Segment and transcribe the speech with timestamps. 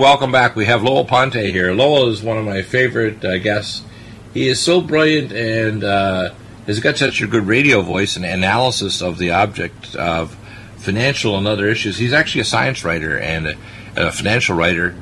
[0.00, 0.56] Welcome back.
[0.56, 1.74] We have Lowell Ponte here.
[1.74, 3.82] Lowell is one of my favorite uh, guests.
[4.32, 6.32] He is so brilliant and uh,
[6.66, 10.34] has got such a good radio voice and analysis of the object of
[10.78, 11.98] financial and other issues.
[11.98, 13.56] He's actually a science writer and a,
[13.94, 14.96] a financial writer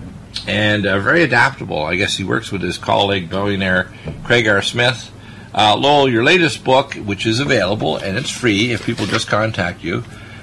[0.49, 1.85] and uh, very adaptable.
[1.85, 3.93] I guess he works with his colleague, billionaire
[4.25, 4.63] Craig R.
[4.63, 5.13] Smith.
[5.55, 9.85] Uh, Lowell, your latest book, which is available and it's free if people just contact
[9.85, 10.01] you,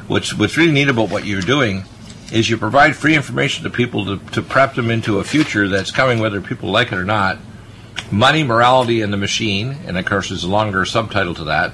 [0.07, 1.83] which what's really neat about what you're doing
[2.35, 5.89] is you provide free information to people to, to prep them into a future that's
[5.89, 7.39] coming whether people like it or not.
[8.11, 11.71] Money, Morality, and the Machine, and of course there's a longer subtitle to that.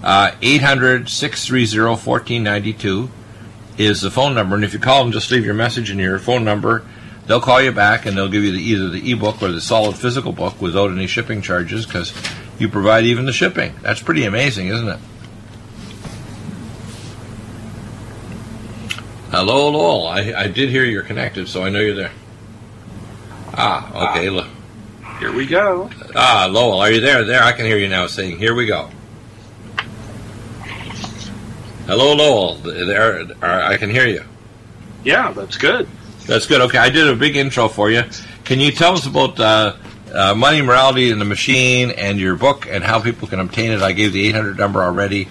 [0.00, 3.10] Uh, 800 630 1492
[3.76, 6.20] is the phone number, and if you call them, just leave your message and your
[6.20, 6.86] phone number.
[7.26, 9.96] They'll call you back and they'll give you the, either the ebook or the solid
[9.96, 12.14] physical book without any shipping charges because
[12.60, 13.74] you provide even the shipping.
[13.82, 15.00] That's pretty amazing, isn't it?
[19.30, 20.06] Hello, Lowell.
[20.06, 22.12] I, I did hear you're connected, so I know you're there.
[23.52, 24.30] Ah, okay.
[24.30, 24.46] Look.
[25.18, 25.90] Here we go.
[26.16, 27.24] Ah, Lowell, are you there?
[27.24, 28.88] There, I can hear you now saying, here we go.
[31.86, 32.54] Hello, Lowell.
[32.54, 34.24] There, I can hear you.
[35.04, 35.88] Yeah, that's good.
[36.26, 36.62] That's good.
[36.62, 38.04] Okay, I did a big intro for you.
[38.44, 39.76] Can you tell us about uh,
[40.14, 43.82] uh, Money, Morality, and the Machine and your book and how people can obtain it?
[43.82, 45.28] I gave the 800 number already.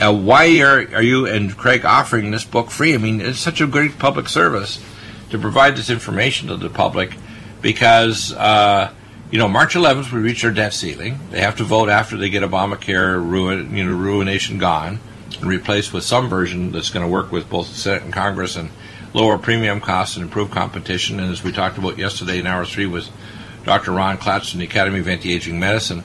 [0.00, 2.94] Uh, why are, are you and Craig offering this book free?
[2.94, 4.82] I mean, it's such a great public service
[5.30, 7.16] to provide this information to the public
[7.60, 8.92] because, uh,
[9.30, 11.18] you know, March 11th we reach our debt ceiling.
[11.30, 14.98] They have to vote after they get Obamacare ruin, you know, ruination gone
[15.40, 18.56] and replaced with some version that's going to work with both the Senate and Congress
[18.56, 18.70] and
[19.14, 21.20] lower premium costs and improve competition.
[21.20, 23.08] And as we talked about yesterday in hour three with
[23.64, 23.92] Dr.
[23.92, 26.02] Ron Klatz from the Academy of Anti-Aging Medicine,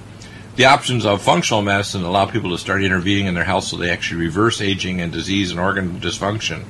[0.57, 3.91] the options of functional medicine allow people to start intervening in their health so they
[3.91, 6.65] actually reverse aging and disease and organ dysfunction.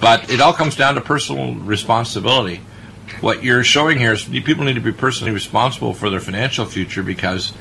[0.00, 2.60] But it all comes down to personal responsibility.
[3.20, 7.02] What you're showing here is people need to be personally responsible for their financial future
[7.02, 7.52] because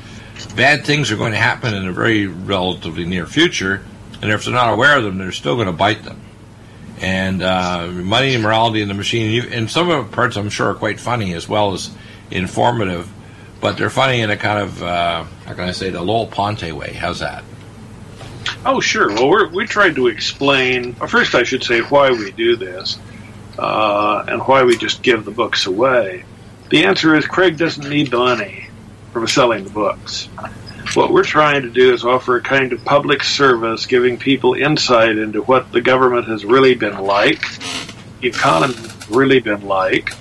[0.56, 3.84] bad things are going to happen in a very relatively near future,
[4.22, 6.22] and if they're not aware of them, they're still going to bite them.
[7.00, 10.70] And uh, money, and morality, and the machine, and some of the parts I'm sure
[10.70, 11.90] are quite funny as well as
[12.30, 13.12] informative
[13.62, 16.72] but they're funny in a kind of uh, how can I say the Lowell Ponte
[16.74, 16.94] way.
[16.94, 17.44] How's that?
[18.66, 19.10] Oh, sure.
[19.10, 20.94] Well, we're, we tried to explain.
[20.94, 22.98] First, I should say why we do this
[23.58, 26.26] uh, and why we just give the books away.
[26.70, 28.68] The answer is Craig doesn't need the money
[29.14, 30.28] from selling the books.
[30.94, 35.18] What we're trying to do is offer a kind of public service, giving people insight
[35.18, 37.46] into what the government has really been like,
[38.20, 40.14] the economy has really been like,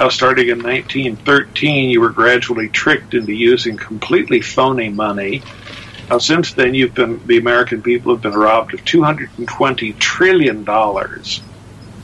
[0.00, 5.42] how starting in 1913 you were gradually tricked into using completely phony money.
[6.08, 11.42] Now, since then, you've been the American people have been robbed of 220 trillion dollars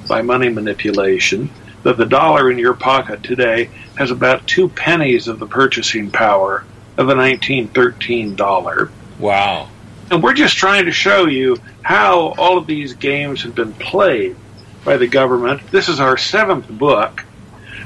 [0.06, 1.49] by money manipulation.
[1.85, 6.67] That the dollar in your pocket today has about two pennies of the purchasing power
[6.99, 8.91] of a 1913 dollar.
[9.19, 9.71] Wow!
[10.11, 14.37] And we're just trying to show you how all of these games have been played
[14.85, 15.62] by the government.
[15.71, 17.25] This is our seventh book.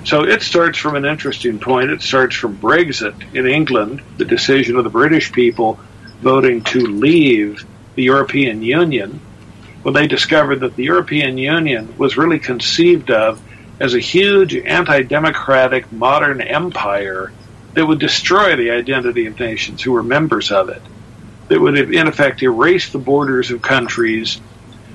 [0.05, 1.91] So it starts from an interesting point.
[1.91, 5.79] It starts from Brexit in England, the decision of the British people
[6.21, 9.21] voting to leave the European Union,
[9.83, 13.41] when they discovered that the European Union was really conceived of
[13.79, 17.33] as a huge anti democratic modern empire
[17.75, 20.83] that would destroy the identity of nations who were members of it,
[21.49, 24.41] that would, in effect, erase the borders of countries,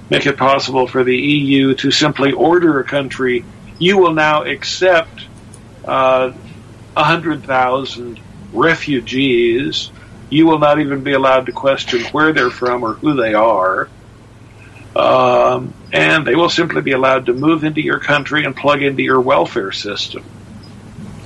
[0.09, 3.43] make it possible for the EU to simply order a country
[3.79, 5.25] you will now accept
[5.83, 6.31] uh,
[6.93, 8.19] 100,000
[8.53, 9.91] refugees.
[10.29, 13.89] You will not even be allowed to question where they're from or who they are.
[14.95, 19.03] Um, and they will simply be allowed to move into your country and plug into
[19.03, 20.23] your welfare system.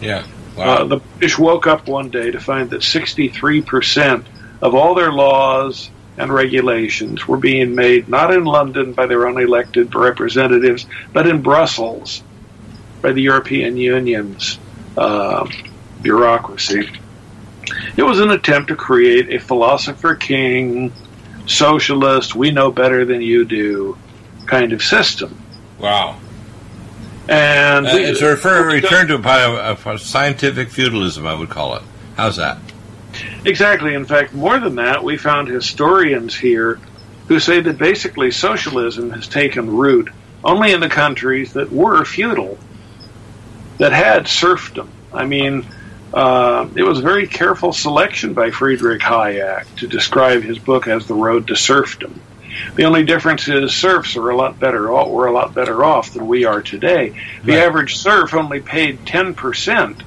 [0.02, 0.26] Yeah.
[0.58, 0.66] Wow.
[0.66, 4.26] Uh, the British woke up one day to find that 63%
[4.62, 9.40] of all their laws and regulations were being made not in London by their own
[9.40, 12.24] elected representatives, but in Brussels
[13.02, 14.60] by the European Union's
[14.98, 15.50] uh,
[16.02, 16.90] bureaucracy.
[17.96, 20.92] It was an attempt to create a philosopher king,
[21.46, 23.98] socialist, we know better than you do
[24.46, 25.42] kind of system.
[25.80, 26.20] Wow.
[27.28, 31.76] And uh, it's a refer, return to a, a, a scientific feudalism, I would call
[31.76, 31.84] it.
[32.18, 32.58] How's that?
[33.46, 33.94] Exactly.
[33.94, 36.80] In fact, more than that, we found historians here
[37.28, 40.10] who say that basically socialism has taken root
[40.44, 42.58] only in the countries that were feudal
[43.80, 44.96] that had serfdom.
[45.14, 45.70] I mean,
[46.14, 51.08] uh, it was a very careful selection by Friedrich Hayek to describe his book as
[51.08, 52.24] The Road to Serfdom.
[52.78, 54.92] The only difference is serfs are a lot better.
[54.94, 57.14] Off, were a lot better off than we are today.
[57.46, 57.66] The Right.
[57.68, 60.04] average serf only paid ten percent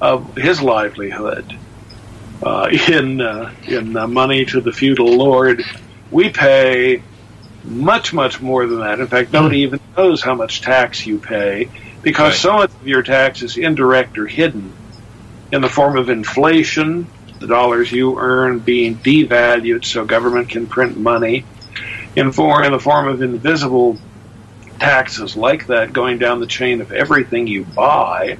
[0.00, 1.52] of his livelihood
[2.42, 5.66] uh, in uh, in uh, money to the feudal lord.
[6.10, 7.04] We pay
[7.64, 9.00] much much more than that.
[9.00, 11.70] In fact, nobody even knows how much tax you pay
[12.02, 12.38] because Right.
[12.38, 14.72] so much of your tax is indirect or hidden
[15.52, 17.06] in the form of inflation,
[17.40, 21.44] the dollars you earn being devalued so government can print money,
[22.16, 23.98] in, for, in the form of invisible
[24.78, 28.38] taxes like that going down the chain of everything you buy.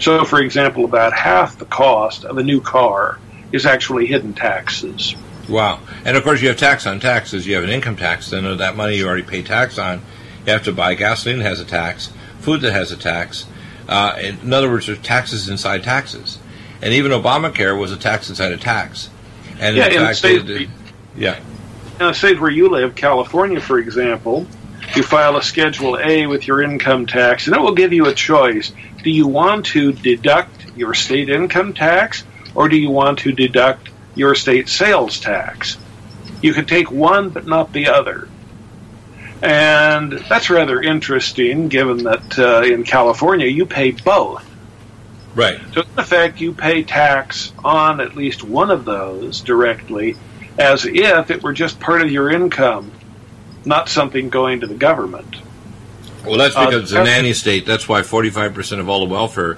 [0.00, 3.18] So, for example, about half the cost of a new car
[3.52, 5.14] is actually hidden taxes.
[5.48, 5.80] Wow.
[6.04, 7.46] And of course, you have tax on taxes.
[7.46, 8.30] You have an income tax.
[8.30, 10.00] Then of that money you already pay tax on.
[10.46, 13.46] You have to buy gasoline has a tax, food that has a tax.
[13.88, 16.38] Uh, in other words, there's taxes inside taxes.
[16.82, 19.10] And even Obamacare was a tax inside a tax.
[19.58, 20.68] And Yeah, in and fact, say- they- they-
[21.16, 21.36] yeah,
[21.98, 24.46] In a state where you live, California, for example,
[24.96, 28.14] you file a Schedule A with your income tax, and it will give you a
[28.14, 28.72] choice.
[29.04, 33.90] Do you want to deduct your state income tax, or do you want to deduct
[34.14, 35.76] your state sales tax?
[36.40, 38.28] You can take one, but not the other.
[39.42, 44.48] And that's rather interesting, given that uh, in California you pay both.
[45.34, 45.58] right.
[45.72, 50.16] So, in effect, you pay tax on at least one of those directly
[50.58, 52.92] as if it were just part of your income,
[53.64, 55.36] not something going to the government.
[56.26, 57.64] Well, that's Uh, because it's a nanny state.
[57.64, 59.56] That's why 45% of all the welfare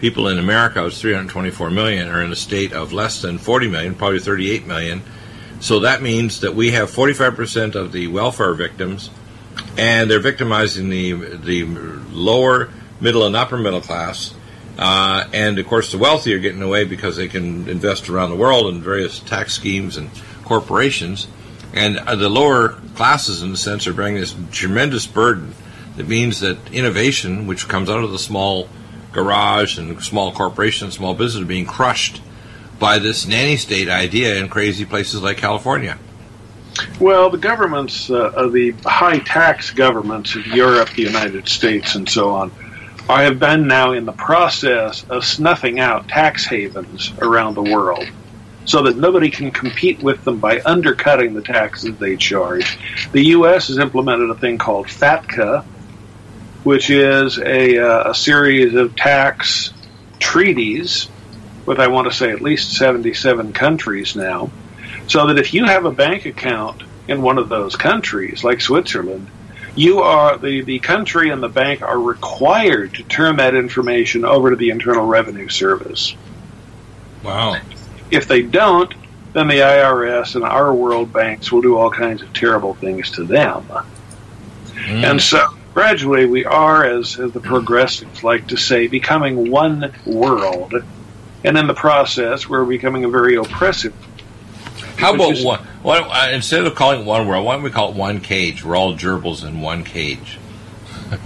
[0.00, 3.94] people in America, was 324 million, are in a state of less than 40 million,
[3.94, 5.02] probably 38 million.
[5.60, 9.10] So that means that we have 45% of the welfare victims,
[9.76, 11.64] and they're victimizing the the
[12.12, 12.70] lower,
[13.00, 14.34] middle, and upper middle class.
[14.78, 18.36] Uh, and of course, the wealthy are getting away because they can invest around the
[18.36, 20.10] world in various tax schemes and
[20.44, 21.28] corporations.
[21.72, 25.54] And uh, the lower classes, in a sense, are bearing this tremendous burden.
[25.96, 28.68] That means that innovation, which comes out of the small
[29.12, 32.20] garage and small corporations, small business, are being crushed
[32.78, 35.98] by this nanny state idea in crazy places like California.
[37.00, 42.08] Well, the governments, uh, of the high tax governments of Europe, the United States, and
[42.08, 42.50] so on,
[43.08, 48.06] I have been now in the process of snuffing out tax havens around the world
[48.64, 52.78] so that nobody can compete with them by undercutting the taxes they charge.
[53.12, 53.68] The U.S.
[53.68, 55.64] has implemented a thing called FATCA,
[56.62, 59.72] which is a, uh, a series of tax
[60.18, 61.08] treaties
[61.66, 64.50] with, I want to say, at least 77 countries now
[65.06, 69.28] so that if you have a bank account in one of those countries, like Switzerland,
[69.76, 74.50] you are the, the country and the bank are required to turn that information over
[74.50, 76.16] to the Internal Revenue Service.
[77.22, 77.56] Wow.
[78.10, 78.94] If they don't,
[79.32, 83.24] then the IRS and our world banks will do all kinds of terrible things to
[83.24, 83.64] them.
[84.74, 85.10] Mm.
[85.10, 90.74] And so gradually we are, as, as the progressives like to say, becoming one world.
[91.42, 93.92] And in the process, we're becoming a very oppressive
[94.96, 95.60] How about is- one?
[95.82, 98.64] Why uh, instead of calling it one world, why don't we call it one cage?
[98.64, 100.38] We're all gerbils in one cage.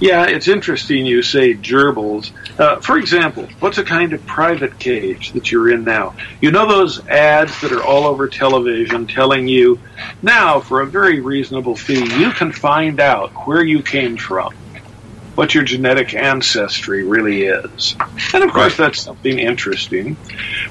[0.00, 2.32] Yeah, it's interesting you say gerbils.
[2.58, 6.16] Uh, for example, what's a kind of private cage that you're in now?
[6.40, 9.78] You know those ads that are all over television telling you,
[10.20, 14.52] now for a very reasonable fee, you can find out where you came from,
[15.36, 17.94] what your genetic ancestry really is.
[18.34, 18.86] And of course, Right.
[18.86, 20.16] that's something interesting.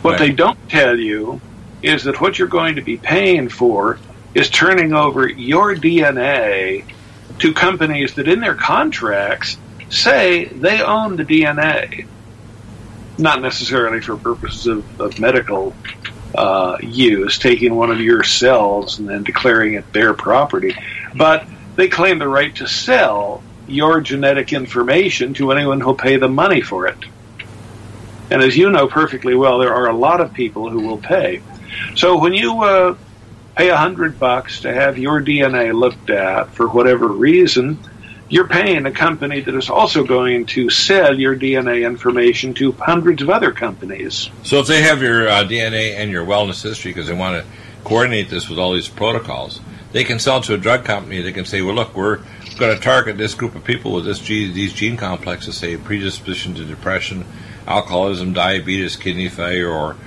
[0.02, 0.20] What Right.
[0.20, 1.40] they don't tell you
[1.82, 4.00] is that what you're going to be paying for
[4.34, 6.86] is turning over your DNA
[7.40, 9.58] to companies that in their contracts
[9.90, 12.08] say they own the DNA.
[13.18, 15.76] Not necessarily for purposes of, of medical
[16.34, 20.76] uh, use, taking one of your cells and then declaring it their property,
[21.16, 21.46] but
[21.76, 26.62] they claim the right to sell your genetic information to anyone who'll pay the money
[26.62, 26.98] for it.
[28.30, 31.42] And as you know perfectly well, there are a lot of people who will pay.
[31.96, 32.96] So when you uh,
[33.56, 37.80] pay a hundred bucks to have your DNA looked at for whatever reason,
[38.30, 43.22] you're paying a company that is also going to sell your DNA information to hundreds
[43.22, 44.30] of other companies.
[44.44, 47.51] So if they have your uh, DNA and your wellness history because they want to
[47.84, 49.60] coordinate this with all these protocols,
[49.92, 51.22] they can sell to a drug company.
[51.22, 52.22] They can say, "Well, look, we're
[52.58, 56.56] going to target this group of people with this gene, these gene complexes, say predisposition
[56.56, 57.25] to depression,
[57.68, 59.98] alcoholism, diabetes, kidney failure, or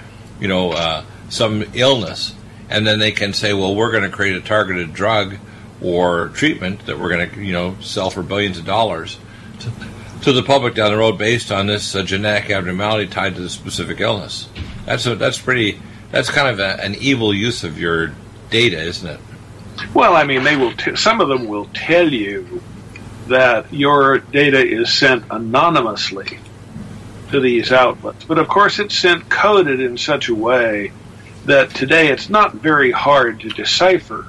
[0.40, 2.34] you know uh, some illness."
[2.70, 5.36] And then they can say, "Well, we're going to create a targeted drug
[5.82, 9.18] or treatment that we're going to, you know, sell for billions of dollars."
[9.60, 9.70] To,
[10.22, 13.50] to the public down the road based on this uh, genetic abnormality tied to the
[13.50, 14.48] specific illness.
[14.86, 15.80] That's a, that's pretty.
[16.10, 18.12] That's kind of a, an evil use of your
[18.50, 19.20] data, isn't it?
[19.92, 20.72] Well, I mean, they will.
[20.72, 22.62] T- some of them will tell you
[23.28, 26.38] that your data is sent anonymously
[27.30, 30.92] to these outlets, but of course, it's sent coded in such a way
[31.44, 34.26] that today it's not very hard to decipher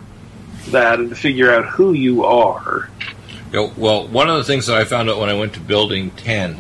[0.70, 2.90] that and to figure out who you are.
[3.52, 5.60] You know, well, one of the things that I found out when I went to
[5.60, 6.60] Building 10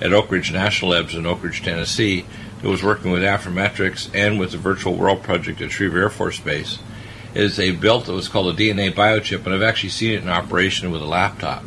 [0.00, 2.24] at Oak Ridge National Labs in Oak Ridge, Tennessee,
[2.62, 6.38] it was working with Affymetrix and with the Virtual World Project at Schriever Air Force
[6.38, 6.78] Base,
[7.34, 10.28] is they built what was called a DNA biochip, and I've actually seen it in
[10.28, 11.64] operation with a laptop.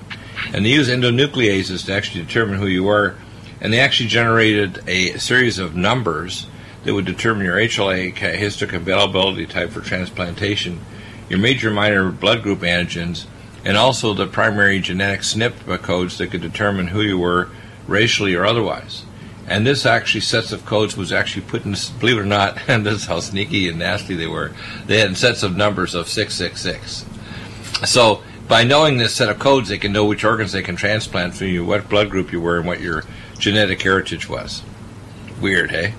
[0.54, 3.16] And they use endonucleases to actually determine who you are,
[3.62, 6.48] and they actually generated a series of numbers
[6.84, 10.80] that would determine your HLA histocompatibility type for transplantation,
[11.30, 13.26] your major minor blood group antigens,
[13.66, 17.50] and also the primary genetic SNP codes that could determine who you were
[17.88, 19.04] racially or otherwise.
[19.48, 22.86] And this actually sets of codes was actually put in, believe it or not, and
[22.86, 24.52] this is how sneaky and nasty they were.
[24.86, 27.06] They had sets of numbers of 666.
[27.90, 31.36] So by knowing this set of codes, they can know which organs they can transplant
[31.36, 33.04] for you, what blood group you were, and what your
[33.38, 34.64] genetic heritage was.
[35.42, 35.94] Weird, hey?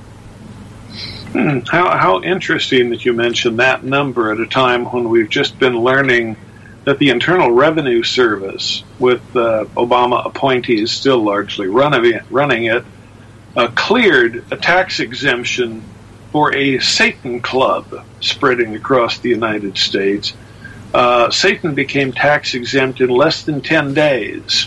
[1.33, 5.59] Hmm, how, how interesting that you mentioned that number at a time when we've just
[5.61, 6.37] been learning
[6.85, 12.85] that the Internal Revenue Service, with uh, Obama appointees still largely running, running it,
[13.57, 15.85] uh, cleared a tax exemption
[16.33, 20.33] for a Satan club spreading across the United States.
[20.93, 24.65] Uh, Satan became tax exempt in less than 10 days.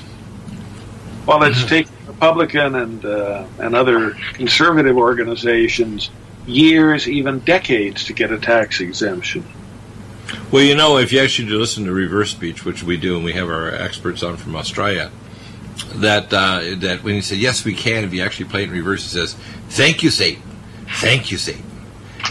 [1.26, 1.68] While it's mm-hmm.
[1.68, 6.10] taken Republican and, uh, and other conservative organizations
[6.46, 9.46] years, even decades, to get a tax exemption.
[10.52, 13.34] Well, you know, if you actually listen to reverse speech, which we do, and we
[13.34, 15.12] have our experts on from Australia,
[15.96, 18.72] that uh, that when you say yes, we can, if you actually play it in
[18.72, 19.34] reverse, it says,
[19.70, 20.44] "Thank you, Satan.
[21.00, 21.66] Thank you, Satan."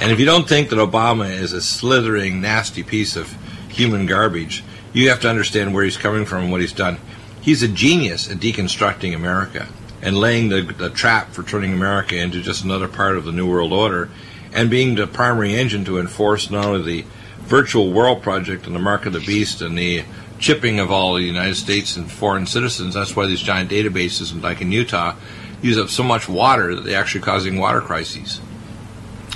[0.00, 3.31] And if you don't think that Obama is a slithering, nasty piece of
[3.69, 6.99] human garbage, you have to understand where he's coming from and what he's done.
[7.40, 9.69] He's a genius at deconstructing America
[10.02, 13.49] and laying the, the trap for turning America into just another part of the New
[13.49, 14.11] World Order
[14.52, 17.09] and being the primary engine to enforce not only the
[17.42, 20.04] virtual world project and the mark of the beast and the
[20.38, 22.94] chipping of all the United States and foreign citizens.
[22.94, 25.14] That's why these giant databases, like in Utah,
[25.62, 28.40] use up so much water that they're actually causing water crises.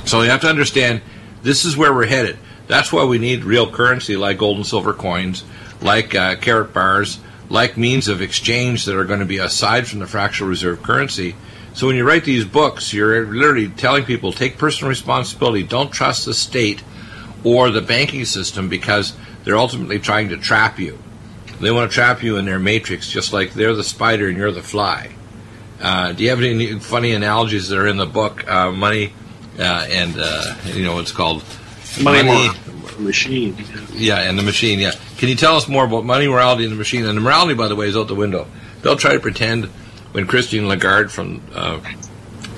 [0.05, 1.01] So you have to understand
[1.43, 2.39] this is where we're headed.
[2.67, 5.45] That's why we need real currency like gold and silver coins,
[5.81, 7.19] like uh, Karatbars,
[7.49, 11.35] like means of exchange that are going to be aside from the fractional reserve currency.
[11.75, 15.63] So when you write these books, you're literally telling people take personal responsibility.
[15.63, 16.83] Don't trust the state
[17.45, 20.99] or the banking system because they're ultimately trying to trap you.
[21.61, 24.53] They want to trap you in their matrix, just like they're the spider and you're
[24.53, 25.11] the fly.
[25.81, 28.49] Uh, do you have any funny analogies that are in the book?
[28.49, 29.13] Uh, money
[29.59, 31.43] uh, and uh, you know what's called
[32.03, 32.49] money, money
[32.99, 33.57] machine.
[33.93, 34.79] Yeah, and the machine.
[34.79, 34.93] Yeah.
[35.19, 37.05] Can you tell us more about money, morality, and the machine?
[37.07, 38.47] And the morality, by the way, is out the window.
[38.83, 39.67] They'll try to pretend
[40.13, 41.81] when Christine Lagarde from uh,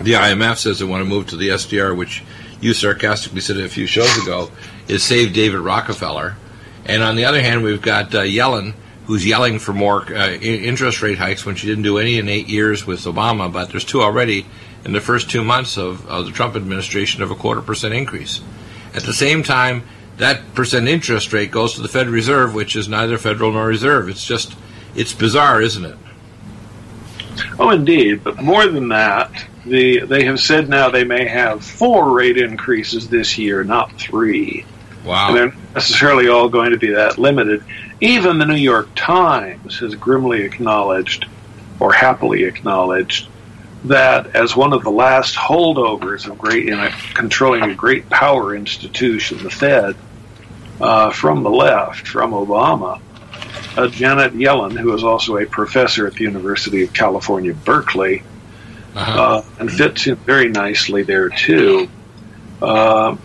[0.02, 2.23] the IMF says they want to move to the SDR, which
[2.61, 4.50] you sarcastically said a few shows ago,
[4.87, 6.37] is save David Rockefeller.
[6.85, 8.75] And on the other hand, we've got uh, Yellen,
[9.07, 12.49] who's yelling for more uh, interest rate hikes when she didn't do any in eight
[12.49, 14.47] years with Obama, but there's two already
[14.85, 18.40] in the first two months of, of the Trump administration of a quarter percent increase.
[18.95, 19.83] At the same time,
[20.18, 24.08] that percent interest rate goes to the Fed Reserve, which is neither federal nor reserve.
[24.08, 24.56] It's just,
[24.94, 25.96] it's bizarre, isn't it?
[27.58, 28.22] Oh, indeed.
[28.25, 33.08] But more than that, the they have said now they may have four rate increases
[33.08, 34.64] this year, not three.
[35.04, 35.28] Wow.
[35.28, 37.62] And they're not necessarily all going to be that limited.
[38.00, 41.26] Even the New York Times has grimly acknowledged,
[41.80, 43.28] or happily acknowledged,
[43.84, 48.54] that as one of the last holdovers of great in a, controlling a great power
[48.54, 49.96] institution, the Fed,
[50.80, 53.00] uh, from the left, from Obama,
[53.76, 58.23] uh, Janet Yellen, who is also a professor at the University of California, Berkeley,
[58.94, 59.23] uh-huh.
[59.23, 61.88] uh, and fits in very nicely there too.
[62.61, 63.16] Uh,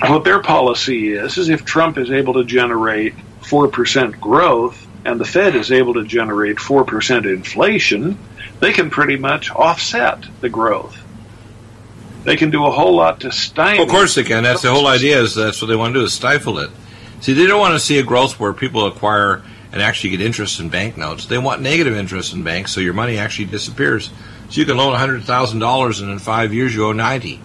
[0.00, 5.18] what their policy is is if Trump is able to generate four percent growth and
[5.18, 8.18] the Fed is able to generate four percent inflation,
[8.60, 11.01] they can pretty much offset the growth.
[12.24, 13.84] They can do a whole lot to stifle.
[13.84, 14.44] Of course they can.
[14.44, 15.20] That's the whole idea.
[15.20, 16.70] Is that's what they want to do is stifle it.
[17.20, 20.60] See, they don't want to see a growth where people acquire and actually get interest
[20.60, 21.26] in banknotes.
[21.26, 24.10] They want negative interest in banks, so your money actually disappears.
[24.50, 27.40] So you can loan hundred thousand dollars, and in five years you owe ninety.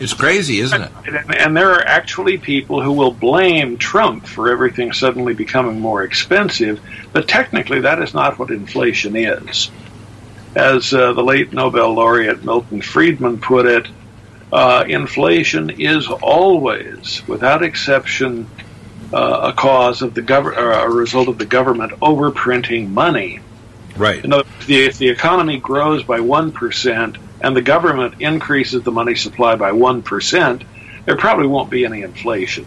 [0.00, 0.90] It's crazy, isn't it?
[1.38, 6.80] And there are actually people who will blame Trump for everything suddenly becoming more expensive,
[7.12, 9.70] but technically that is not what inflation is.
[10.54, 13.88] As uh, the late Nobel laureate Milton Friedman put it,
[14.52, 18.48] uh, inflation is always, without exception,
[19.12, 23.40] uh, a cause of the gov- or a result of the government overprinting money.
[23.96, 24.24] Right.
[24.24, 28.82] In other words, the, if the economy grows by one percent and the government increases
[28.82, 30.64] the money supply by one percent,
[31.04, 32.64] there probably won't be any inflation.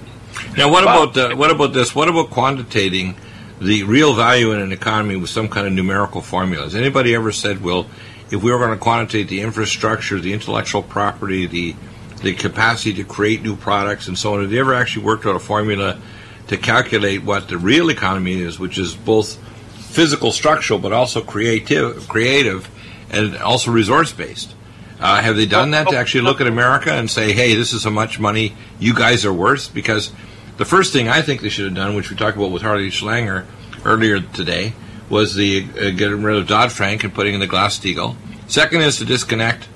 [0.58, 1.96] Now, what about uh, what about this?
[1.96, 3.16] What about quantitating
[3.60, 6.64] the real value in an economy with some kind of numerical formula?
[6.64, 7.88] Has anybody ever said, well,
[8.30, 11.76] if we were going to quantitate the infrastructure, the intellectual property, the
[12.22, 15.36] the capacity to create new products, and so on, have they ever actually worked out
[15.36, 16.02] a formula
[16.48, 19.36] to calculate what the real economy is, which is both
[19.76, 22.70] physical, structural, but also creative, creative,
[23.12, 24.56] and also resource based?
[25.00, 27.84] Uh, have they done that to actually look at America and say, hey, this is
[27.84, 29.72] how much money you guys are worth?
[29.72, 30.12] Because
[30.58, 32.90] the first thing I think they should have done, which we talked about with Harley
[32.90, 33.46] Schlanger
[33.86, 34.74] earlier today,
[35.10, 38.16] was the uh, getting rid of Dodd Frank and putting in the Glass Steagall.
[38.48, 39.68] Second is to disconnect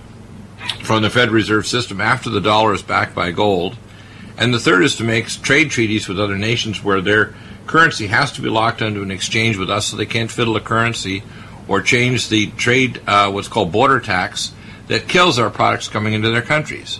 [0.84, 3.78] from the Fed Reserve System after the dollar is backed by gold.
[4.38, 7.34] And the third is to make trade treaties with other nations where their
[7.68, 10.62] currency has to be locked into an exchange with us so they can't fiddle a
[10.62, 11.24] currency
[11.68, 14.54] or change the trade, uh, what's called border tax,
[14.88, 17.00] that kills our products coming into their countries.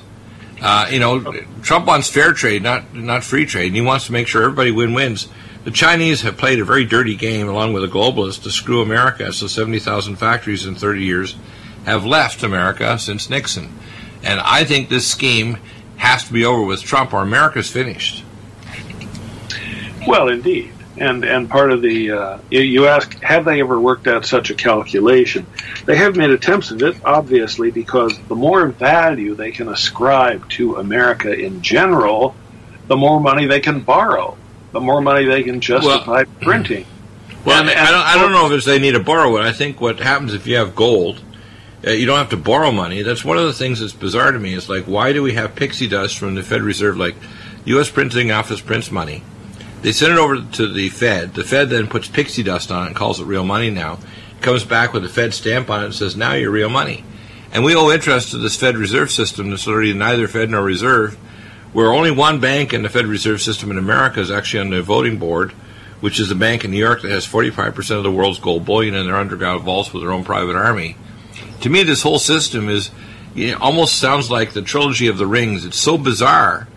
[0.62, 1.20] Uh, you know,
[1.64, 4.72] Trump wants fair trade, not not free trade, and he wants to make sure everybody
[4.72, 5.28] win wins.
[5.64, 9.32] The Chinese have played a very dirty game, along with the globalists, to screw America.
[9.32, 11.36] So 70,000 factories in 30 years
[11.86, 13.72] have left America since Nixon.
[14.24, 15.58] And I think this scheme
[15.98, 18.24] has to be over with Trump, or America's finished.
[20.08, 20.74] Well, indeed.
[20.98, 24.54] And, and part of the, uh, you ask, have they ever worked out such a
[24.54, 25.48] calculation?
[25.86, 30.76] They have made attempts at it, obviously, because the more value they can ascribe to
[30.76, 32.36] America in general,
[32.88, 34.38] the more money they can borrow,
[34.74, 36.86] the more money they can justify well, printing.
[37.46, 39.42] Well, and, and I, don't, I don't know if they need to borrow it.
[39.42, 41.24] I think what happens if you have gold,
[41.88, 43.02] uh, you don't have to borrow money.
[43.02, 44.54] That's one of the things that's bizarre to me.
[44.54, 46.98] Is like, why do we have pixie dust from the Fed Reserve?
[46.98, 47.16] Like,
[47.66, 47.90] U.S.
[47.90, 49.24] printing office prints money.
[49.82, 51.34] They send it over to the Fed.
[51.34, 53.98] The Fed then puts pixie dust on it and calls it real money now.
[54.42, 57.04] Comes back with a Fed stamp on it and says, now you're real money.
[57.52, 61.16] And we owe interest to this Fed Reserve System that's already neither Fed nor Reserve,
[61.74, 64.82] where only one bank in the Fed Reserve System in America is actually on the
[64.82, 65.52] voting board,
[66.00, 68.96] which is a bank in New York that has 45% of the world's gold bullion
[68.96, 70.96] in their underground vaults with their own private army.
[71.62, 72.92] To me, this whole system is
[73.60, 75.66] almost sounds like the trilogy of the rings.
[75.66, 76.68] It's so bizarre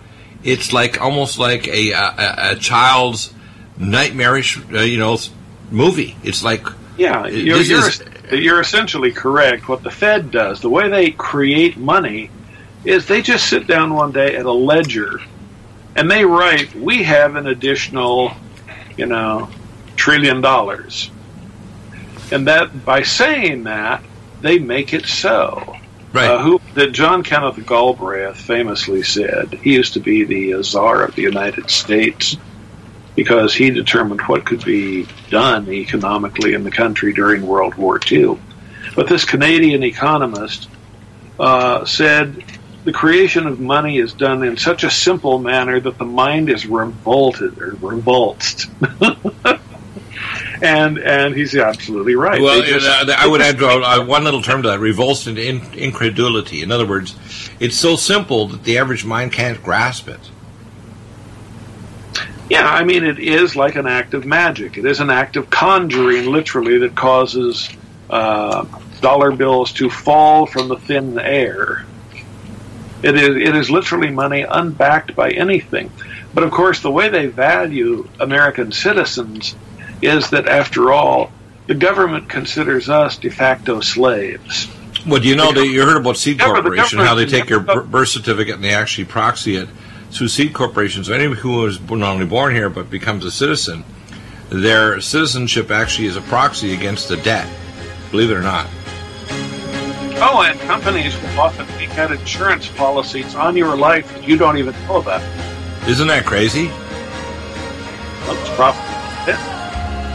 [0.44, 3.32] it's like almost like a a, a child's
[3.78, 5.18] nightmarish uh, you know
[5.70, 6.16] movie.
[6.22, 9.68] It's like yeah, you're, you're, is, you're essentially correct.
[9.68, 12.30] What the Fed does, the way they create money,
[12.84, 15.18] is they just sit down one day at a ledger
[15.96, 18.32] and they write, "We have an additional,
[18.96, 19.48] you know,
[19.96, 21.10] trillion dollars,"
[22.30, 24.02] and that by saying that
[24.40, 25.76] they make it so.
[26.14, 26.30] Right.
[26.30, 31.16] Uh, who that John Kenneth Galbraith famously said he used to be the czar of
[31.16, 32.36] the United States
[33.16, 38.38] because he determined what could be done economically in the country during World War II.
[38.94, 40.68] But this Canadian economist
[41.40, 42.44] uh, said
[42.84, 46.64] the creation of money is done in such a simple manner that the mind is
[46.64, 48.70] revolted or revulsed.
[50.64, 52.40] and and he's absolutely right.
[52.40, 56.62] Well, just, I would add uh, one little term to that: revulsion in, incredulity.
[56.62, 57.14] In other words,
[57.60, 60.30] it's so simple that the average mind can't grasp it.
[62.48, 64.76] Yeah, I mean, it is like an act of magic.
[64.76, 67.70] It is an act of conjuring, literally, that causes
[68.10, 68.66] uh,
[69.00, 71.86] dollar bills to fall from the thin air.
[73.02, 75.90] It is, it is literally money unbacked by anything.
[76.34, 79.56] But of course, the way they value American citizens
[80.04, 81.30] is that, after all,
[81.66, 84.68] the government considers us de facto slaves.
[85.06, 88.08] Well, do you know that you heard about Seed Corporation, how they take your birth
[88.08, 89.68] certificate and they actually proxy it
[90.10, 91.08] through Seed Corporations.
[91.08, 93.84] So anyone who is not only born here but becomes a citizen,
[94.48, 97.48] their citizenship actually is a proxy against the debt.
[98.10, 98.66] Believe it or not.
[100.16, 104.56] Oh, and companies will often take out insurance policies on your life that you don't
[104.56, 105.22] even know about.
[105.88, 106.68] Isn't that crazy?
[106.68, 108.80] Well, it's probably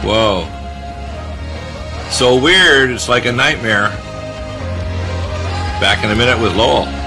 [0.02, 0.46] Whoa.
[2.10, 3.88] So weird, it's like a nightmare.
[5.80, 6.99] Back in a minute with Lowell.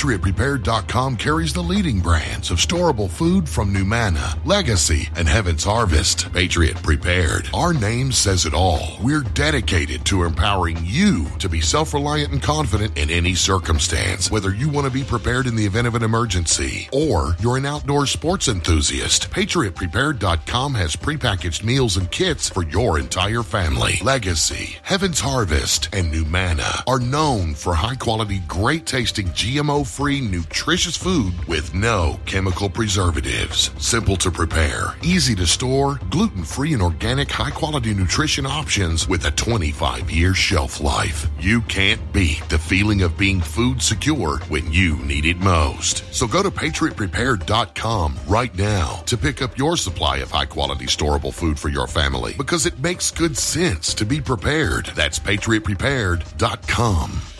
[0.00, 6.32] PatriotPrepared.com carries the leading brands of storable food from Numanna, Legacy, and Heaven's Harvest.
[6.32, 7.50] Patriot Prepared.
[7.52, 8.96] Our name says it all.
[9.02, 14.30] We're dedicated to empowering you to be self reliant and confident in any circumstance.
[14.30, 17.66] Whether you want to be prepared in the event of an emergency or you're an
[17.66, 23.98] outdoor sports enthusiast, PatriotPrepared.com has prepackaged meals and kits for your entire family.
[24.02, 30.96] Legacy, Heaven's Harvest, and Numanna are known for high quality, great tasting, GMO free, nutritious
[30.96, 33.70] food with no chemical preservatives.
[33.78, 39.26] Simple to prepare, easy to store, gluten free and organic high quality nutrition options with
[39.26, 41.28] a 25 year shelf life.
[41.40, 46.04] You can't beat the feeling of being food secure when you need it most.
[46.14, 51.34] So go to patriotprepared.com right now to pick up your supply of high quality storable
[51.34, 54.86] food for your family because it makes good sense to be prepared.
[54.94, 57.39] That's patriotprepared.com.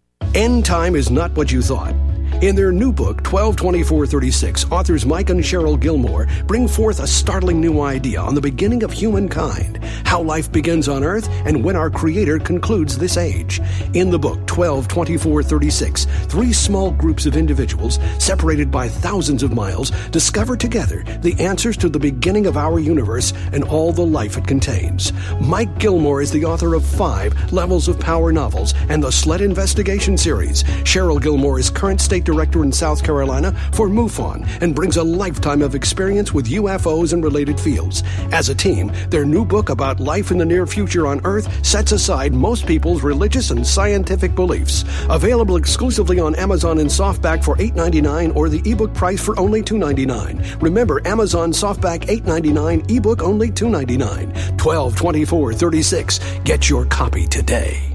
[0.33, 1.93] End time is not what you thought.
[2.41, 7.81] In their new book, 122436, authors Mike and Cheryl Gilmore bring forth a startling new
[7.81, 12.39] idea on the beginning of humankind, how life begins on Earth, and when our Creator
[12.39, 13.61] concludes this age.
[13.93, 20.57] In the book, 122436, three small groups of individuals, separated by thousands of miles, discover
[20.57, 25.13] together the answers to the beginning of our universe and all the life it contains.
[25.39, 30.17] Mike Gilmore is the author of five Levels of Power novels and the Sled Investigation
[30.17, 30.63] series.
[30.83, 35.61] Cheryl Gilmore is current state director in South Carolina for MUFON and brings a lifetime
[35.61, 38.03] of experience with UFOs and related fields.
[38.31, 41.91] As a team, their new book about life in the near future on Earth sets
[41.91, 44.85] aside most people's religious and scientific beliefs.
[45.09, 50.61] Available exclusively on Amazon in softback for $8.99 or the ebook price for only $2.99.
[50.61, 54.57] Remember, Amazon softback $8.99, ebook only $2.99.
[54.57, 56.19] 12 24 36.
[56.43, 57.90] Get your copy today.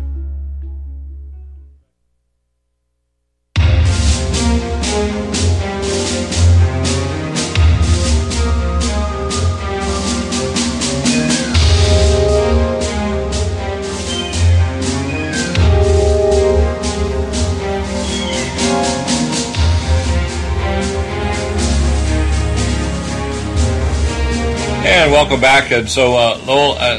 [25.27, 25.73] Welcome back.
[25.73, 26.99] And so, uh, Lowell, uh,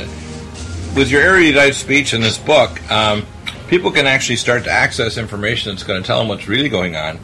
[0.98, 3.26] with your erudite speech in this book, um,
[3.70, 6.98] people can actually start to access information that's going to tell them what's really going
[6.98, 7.20] on,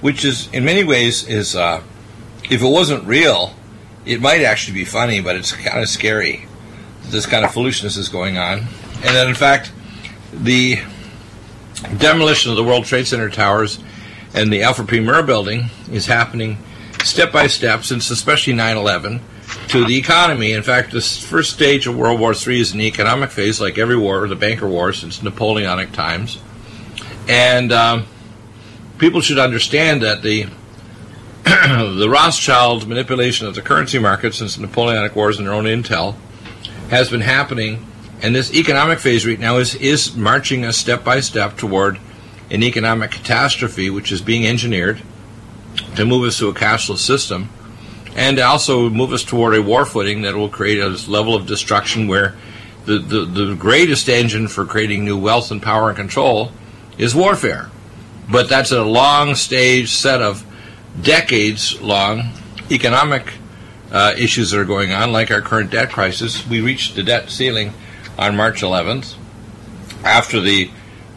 [0.00, 1.80] which is, in many ways, is uh,
[2.50, 3.54] if it wasn't real,
[4.04, 6.48] it might actually be funny, but it's kind of scary.
[7.04, 9.70] that This kind of foolishness is going on, and that in fact,
[10.32, 10.80] the
[11.98, 13.78] demolition of the World Trade Center towers
[14.34, 14.98] and the Alfred P.
[14.98, 16.58] Murrah building is happening
[17.04, 19.20] step by step since especially 9 11
[19.70, 20.52] to the economy.
[20.52, 23.96] In fact, the first stage of World War III is an economic phase, like every
[23.96, 26.40] war, the banker war since Napoleonic times.
[27.28, 28.06] And um,
[28.98, 30.48] people should understand that the
[31.44, 36.16] the Rothschild manipulation of the currency market since the Napoleonic Wars and their own intel
[36.90, 37.86] has been happening,
[38.22, 41.98] and this economic phase right now is is marching us step by step toward
[42.50, 45.00] an economic catastrophe, which is being engineered
[45.94, 47.48] to move us to a cashless system
[48.16, 52.08] and also move us toward a war footing that will create a level of destruction
[52.08, 52.36] where
[52.86, 56.52] the, the, the greatest engine for creating new wealth and power and control
[56.98, 57.70] is warfare.
[58.30, 60.44] But that's a long stage set of
[61.00, 62.32] decades long
[62.70, 63.32] economic
[63.90, 66.46] uh, issues that are going on, like our current debt crisis.
[66.46, 67.72] We reached the debt ceiling
[68.18, 69.16] on March 11th.
[70.04, 70.70] After the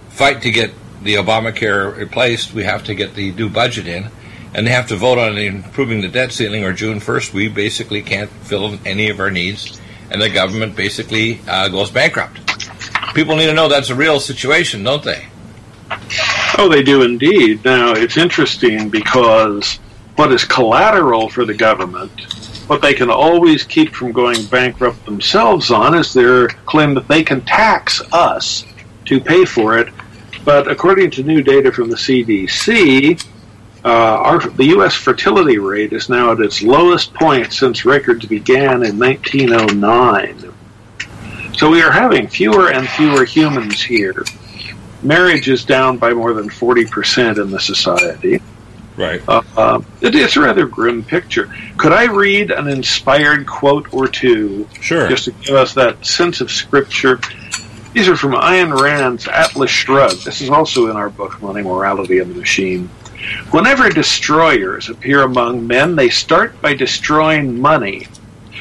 [0.09, 4.09] fight to get the Obamacare replaced, we have to get the new budget in
[4.53, 8.01] and they have to vote on improving the debt ceiling or June 1st, we basically
[8.01, 9.79] can't fill any of our needs,
[10.11, 12.39] and the government basically uh, goes bankrupt.
[13.13, 15.27] People need to know that's a real situation, don't they?
[16.57, 17.63] Oh, they do indeed.
[17.65, 19.79] Now, it's interesting because
[20.15, 22.11] what is collateral for the government,
[22.67, 27.23] what they can always keep from going bankrupt themselves on, is their claim that they
[27.23, 28.65] can tax us
[29.05, 29.91] to pay for it.
[30.45, 33.23] But according to new data from the CDC,
[33.85, 34.93] uh, our, the U.S.
[34.93, 40.53] fertility rate is now at its lowest point since records began in 1909.
[41.55, 44.23] So we are having fewer and fewer humans here.
[45.01, 48.41] Marriage is down by more than 40% in the society.
[48.95, 49.21] Right.
[49.27, 51.53] Uh, uh, it, it's a rather grim picture.
[51.77, 54.67] Could I read an inspired quote or two?
[54.79, 55.09] Sure.
[55.09, 57.19] Just to give us that sense of scripture.
[57.93, 60.25] These are from Ayn Rand's Atlas Shrugged.
[60.25, 62.89] This is also in our book, Money, Morality, and the Machine.
[63.51, 68.07] Whenever destroyers appear among men, they start by destroying money.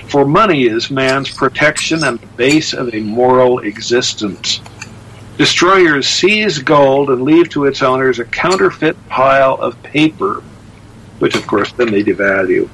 [0.06, 4.60] For money is man's protection and the base of a moral existence.
[5.38, 10.42] Destroyers seize gold and leave to its owners a counterfeit pile of paper,
[11.18, 12.68] which of course then they devalue.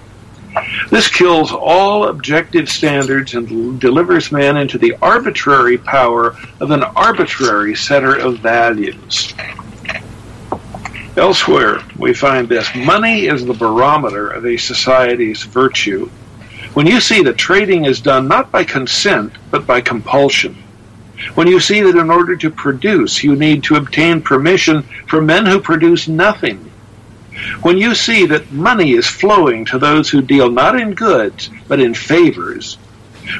[0.90, 7.76] This kills all objective standards and delivers man into the arbitrary power of an arbitrary
[7.76, 9.32] setter of values.
[11.18, 12.72] Elsewhere, we find this.
[12.76, 16.08] Money is the barometer of a society's virtue.
[16.74, 20.54] When you see that trading is done not by consent, but by compulsion,
[21.34, 25.44] when you see that in order to produce, you need to obtain permission from men
[25.44, 26.70] who produce nothing,
[27.62, 31.80] when you see that money is flowing to those who deal not in goods, but
[31.80, 32.76] in favors,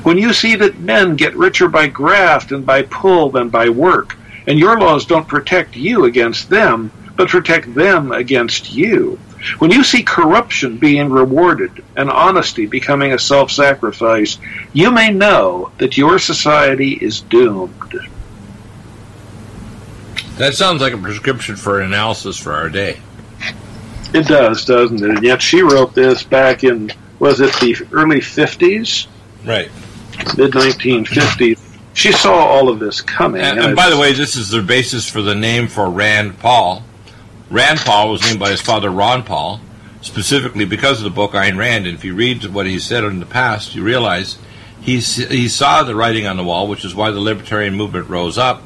[0.03, 4.17] when you see that men get richer by graft and by pull than by work,
[4.49, 9.19] and your laws don't protect you against them, but protect them against you.
[9.59, 14.39] When you see corruption being rewarded and honesty becoming a self sacrifice,
[14.73, 18.09] you may know that your society is doomed.
[20.37, 23.01] That sounds like a prescription for analysis for our day.
[24.15, 25.11] It does, doesn't it?
[25.11, 29.09] And yet she wrote this back in, was it the early 50s?
[29.45, 29.71] Right.
[30.37, 31.79] Mid 1950s.
[31.95, 33.43] She saw all of this coming.
[33.43, 36.85] And, and by the way, this is the basis for the name for Rand Paul.
[37.51, 39.61] Rand Paul was named by his father Ron Paul,
[40.03, 41.87] specifically because of the book Ayn Rand.
[41.87, 44.39] And if you read what he said in the past, you realize
[44.81, 48.39] he, he saw the writing on the wall, which is why the libertarian movement rose
[48.39, 48.63] up,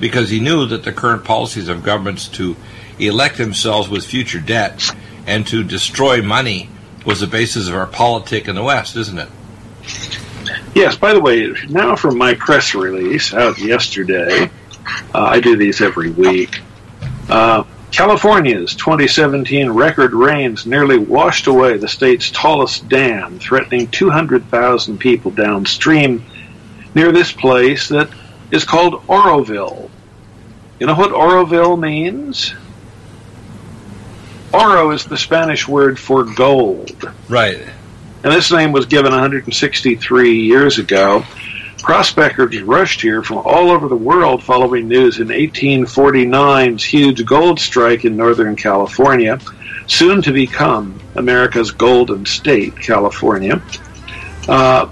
[0.00, 2.56] because he knew that the current policies of governments to
[2.98, 4.94] elect themselves with future debt
[5.26, 6.68] and to destroy money
[7.06, 9.28] was the basis of our politic in the West, isn't it?
[10.74, 14.50] Yes, by the way, now from my press release out yesterday,
[15.14, 16.60] uh, I do these every week.
[17.28, 17.64] Uh,
[17.94, 26.24] California's 2017 record rains nearly washed away the state's tallest dam, threatening 200,000 people downstream
[26.96, 28.10] near this place that
[28.50, 29.88] is called Oroville.
[30.80, 32.52] You know what Oroville means?
[34.52, 37.08] Oro is the Spanish word for gold.
[37.28, 37.62] Right.
[38.24, 41.24] And this name was given 163 years ago.
[41.84, 48.06] Prospectors rushed here from all over the world following news in 1849's huge gold strike
[48.06, 49.38] in Northern California,
[49.86, 53.62] soon to become America's Golden State, California.
[54.48, 54.88] Uh,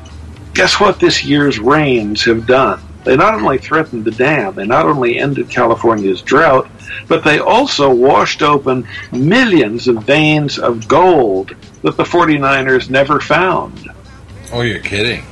[0.52, 2.78] guess what this year's rains have done?
[3.04, 6.70] They not only threatened the dam, they not only ended California's drought,
[7.08, 13.90] but they also washed open millions of veins of gold that the 49ers never found.
[14.52, 15.24] Oh, you're kidding.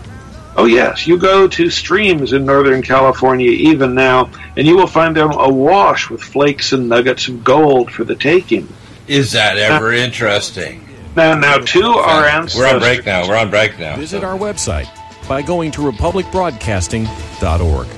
[0.57, 1.07] Oh, yes.
[1.07, 6.11] You go to streams in Northern California even now, and you will find them awash
[6.11, 8.69] with flakes and nuggets of gold for the taking.
[9.07, 10.87] Is that ever interesting?
[11.17, 12.61] Now, now, to our ancestors.
[12.61, 13.29] We're on break now.
[13.29, 13.97] We're on break now.
[13.97, 14.27] Visit so.
[14.27, 14.89] our website
[15.29, 17.89] by going to republicbroadcasting.org.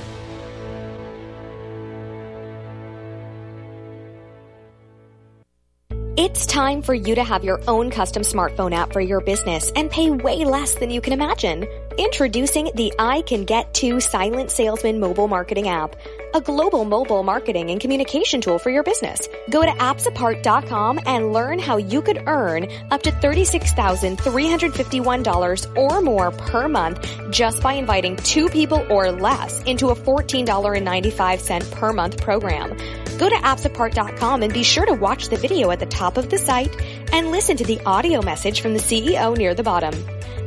[6.15, 9.89] It's time for you to have your own custom smartphone app for your business and
[9.89, 11.65] pay way less than you can imagine.
[11.97, 15.95] Introducing the I Can Get To Silent Salesman mobile marketing app,
[16.33, 19.29] a global mobile marketing and communication tool for your business.
[19.51, 26.67] Go to appsapart.com and learn how you could earn up to $36,351 or more per
[26.67, 32.75] month just by inviting two people or less into a $14.95 per month program.
[33.19, 36.39] Go to appsapart.com and be sure to watch the video at the top of the
[36.39, 36.75] site
[37.13, 39.93] and listen to the audio message from the CEO near the bottom.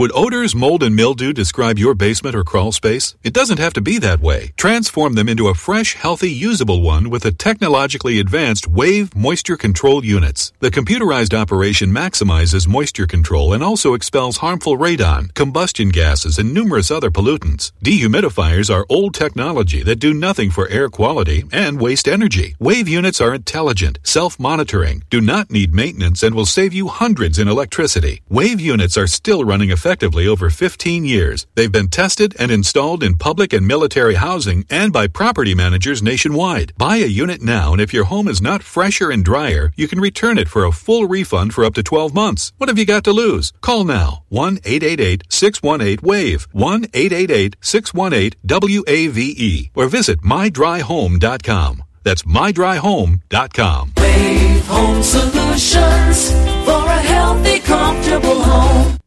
[0.00, 3.16] Would odors, mold, and mildew describe your basement or crawl space?
[3.22, 4.54] It doesn't have to be that way.
[4.56, 10.02] Transform them into a fresh, healthy, usable one with the technologically advanced Wave moisture control
[10.02, 10.54] units.
[10.60, 16.90] The computerized operation maximizes moisture control and also expels harmful radon, combustion gases, and numerous
[16.90, 17.72] other pollutants.
[17.84, 22.56] Dehumidifiers are old technology that do nothing for air quality and waste energy.
[22.58, 27.48] Wave units are intelligent, self-monitoring, do not need maintenance, and will save you hundreds in
[27.48, 28.22] electricity.
[28.30, 31.48] Wave units are still running effectively effectively over 15 years.
[31.56, 36.72] They've been tested and installed in public and military housing and by property managers nationwide.
[36.78, 39.98] Buy a unit now, and if your home is not fresher and drier, you can
[39.98, 42.52] return it for a full refund for up to 12 months.
[42.56, 43.52] What have you got to lose?
[43.62, 51.82] Call now 1 888 618 WAVE, 1 888 618 WAVE, or visit mydryhome.com.
[52.04, 53.92] That's mydryhome.com.
[53.96, 56.30] Wave Home Solutions
[56.64, 59.00] for a healthy, comfortable home.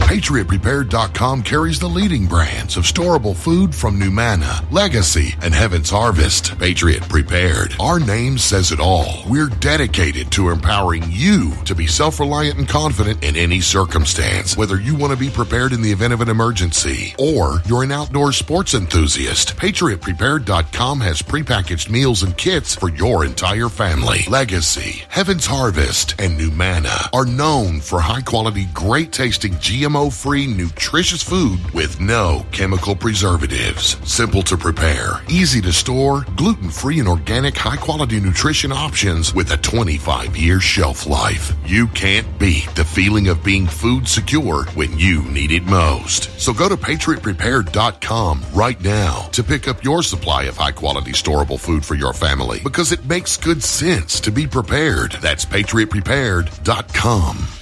[0.00, 6.58] PatriotPrepared.com carries the leading brands of storable food from NuManna, Legacy, and Heaven's Harvest.
[6.58, 7.74] Patriot Prepared.
[7.80, 9.24] Our name says it all.
[9.26, 14.54] We're dedicated to empowering you to be self-reliant and confident in any circumstance.
[14.54, 17.92] Whether you want to be prepared in the event of an emergency or you're an
[17.92, 24.20] outdoor sports enthusiast, PatriotPrepared.com has prepackaged meals and kits for your entire family.
[24.28, 31.24] Legacy, Heaven's Harvest, and NuManna are known for high quality, great tasting GMO free, nutritious
[31.24, 33.96] food with no chemical preservatives.
[34.08, 39.50] Simple to prepare, easy to store, gluten free and organic, high quality nutrition options with
[39.50, 41.52] a 25 year shelf life.
[41.66, 46.30] You can't beat the feeling of being food secure when you need it most.
[46.38, 51.58] So go to patriotprepared.com right now to pick up your supply of high quality storable
[51.58, 55.10] food for your family because it makes good sense to be prepared.
[55.20, 57.61] That's patriotprepared.com.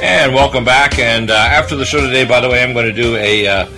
[0.00, 0.98] And welcome back.
[0.98, 3.68] And uh, after the show today, by the way, I'm going to do a, uh,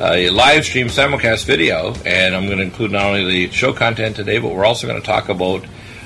[0.00, 4.14] a live stream simulcast video, and I'm going to include not only the show content
[4.14, 5.64] today, but we're also going to talk about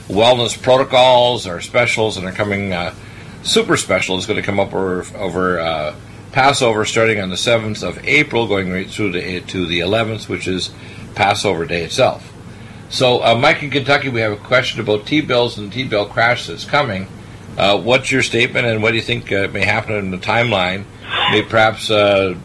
[0.09, 2.94] wellness protocols, our specials, and our coming uh,
[3.42, 5.94] super special is going to come up over, over uh,
[6.34, 10.48] Passover starting on the 7th of April, going right through to, to the 11th, which
[10.48, 10.68] is
[11.14, 12.32] Passover Day itself.
[12.90, 16.06] So, uh, Mike in Kentucky, we have a question about T bills and T bill
[16.06, 17.06] crash that's coming.
[17.56, 20.84] Uh, what's your statement, and what do you think uh, may happen in the timeline?
[21.30, 22.36] May perhaps uh,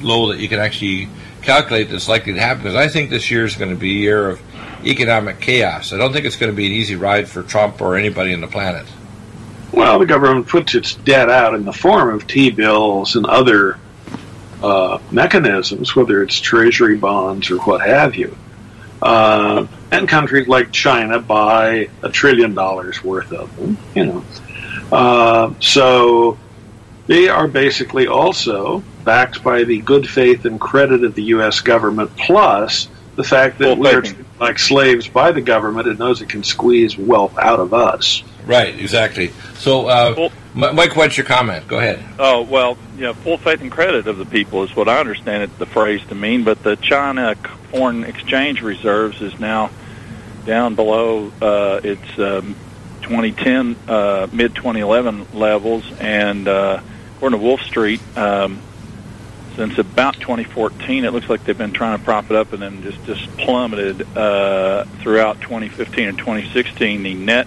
[0.00, 1.10] low that you can actually
[1.42, 2.62] calculate that's likely to happen?
[2.62, 4.40] Because I think this year is going to be a year of
[4.86, 5.92] economic chaos.
[5.92, 8.40] I don't think it's going to be an easy ride for Trump or anybody on
[8.40, 8.86] the planet.
[9.72, 13.78] Well, the government puts its debt out in the form of T bills and other
[14.62, 18.36] uh, mechanisms, whether it's treasury bonds or what have you.
[19.00, 24.24] Uh, and countries like China buy a trillion dollars worth of them, you know.
[24.90, 26.38] Uh, so
[27.06, 31.60] they are basically also backed by the good faith and credit of the U.S.
[31.60, 36.28] government, plus the fact that Well, we're like slaves by the government and knows it
[36.28, 38.22] can squeeze wealth out of us.
[38.48, 39.30] Right, exactly.
[39.56, 41.68] So, uh, Mi- Mike, what's your comment?
[41.68, 42.02] Go ahead.
[42.18, 45.42] Oh well, you know, full faith and credit of the people is what I understand
[45.42, 46.44] it the phrase to mean.
[46.44, 47.36] But the China
[47.70, 49.70] foreign exchange reserves is now
[50.46, 52.56] down below uh, its um,
[53.02, 56.80] 2010 uh, mid 2011 levels, and uh,
[57.16, 58.58] according to Wolf Street, um,
[59.56, 61.04] since about 2014.
[61.04, 64.16] It looks like they've been trying to prop it up and then just just plummeted
[64.16, 67.02] uh, throughout 2015 and 2016.
[67.02, 67.46] The net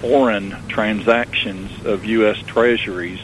[0.00, 2.38] foreign transactions of U.S.
[2.38, 3.20] Treasuries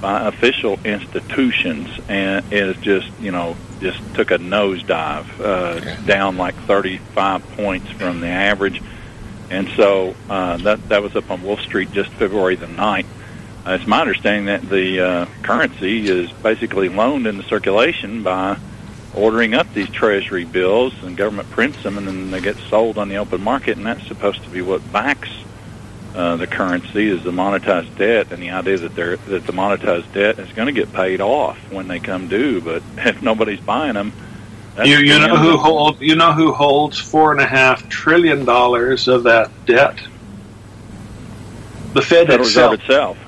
[0.00, 6.54] by official institutions, and it just you know just took a nosedive uh, down like
[6.66, 8.82] 35 points from the average,
[9.50, 13.06] and so uh, that that was up on Wolf Street just February the 9th.
[13.66, 18.58] Uh, it's my understanding that the uh, currency is basically loaned into circulation by
[19.14, 23.08] ordering up these treasury bills, and government prints them, and then they get sold on
[23.08, 25.30] the open market, and that's supposed to be what backs
[26.14, 30.12] uh, the currency is the monetized debt, and the idea that they're, that the monetized
[30.12, 32.60] debt is going to get paid off when they come due.
[32.60, 34.12] But if nobody's buying them,
[34.76, 38.44] that's You, you know who holds you know who holds four and a half trillion
[38.44, 39.98] dollars of that debt?
[41.92, 42.72] The Fed Federal itself.
[42.72, 43.18] Reserve itself.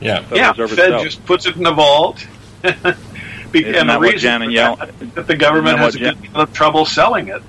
[0.00, 1.02] Yeah, Federal yeah, Reserve Fed itself.
[1.02, 2.26] just puts it in the vault.
[2.62, 5.96] Be- Isn't and the that what reason Janet Yellen- that, that the government isn't has
[5.96, 7.42] a what good deal of trouble selling it.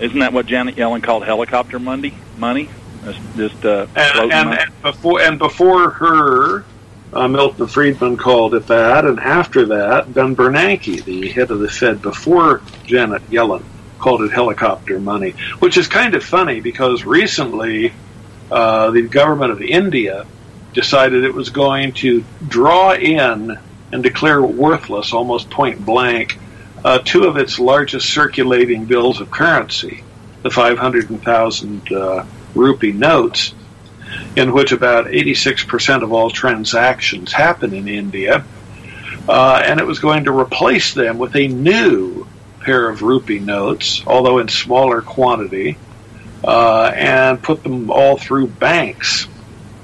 [0.00, 2.14] Isn't that what Janet Yellen called helicopter money?
[2.36, 2.68] Money,
[3.04, 6.64] just, just uh, and, and, and before and before her,
[7.12, 11.68] uh, Milton Friedman called it that, and after that, Ben Bernanke, the head of the
[11.68, 13.64] Fed, before Janet Yellen,
[13.98, 17.92] called it helicopter money, which is kind of funny because recently
[18.50, 20.26] uh, the government of India
[20.72, 23.58] decided it was going to draw in
[23.92, 26.38] and declare worthless, almost point blank,
[26.84, 30.04] uh, two of its largest circulating bills of currency,
[30.42, 32.24] the 500,000 uh,
[32.54, 33.54] rupee notes,
[34.36, 38.44] in which about 86% of all transactions happen in India.
[39.28, 42.26] Uh, and it was going to replace them with a new
[42.60, 45.76] pair of rupee notes, although in smaller quantity,
[46.44, 49.26] uh, and put them all through banks,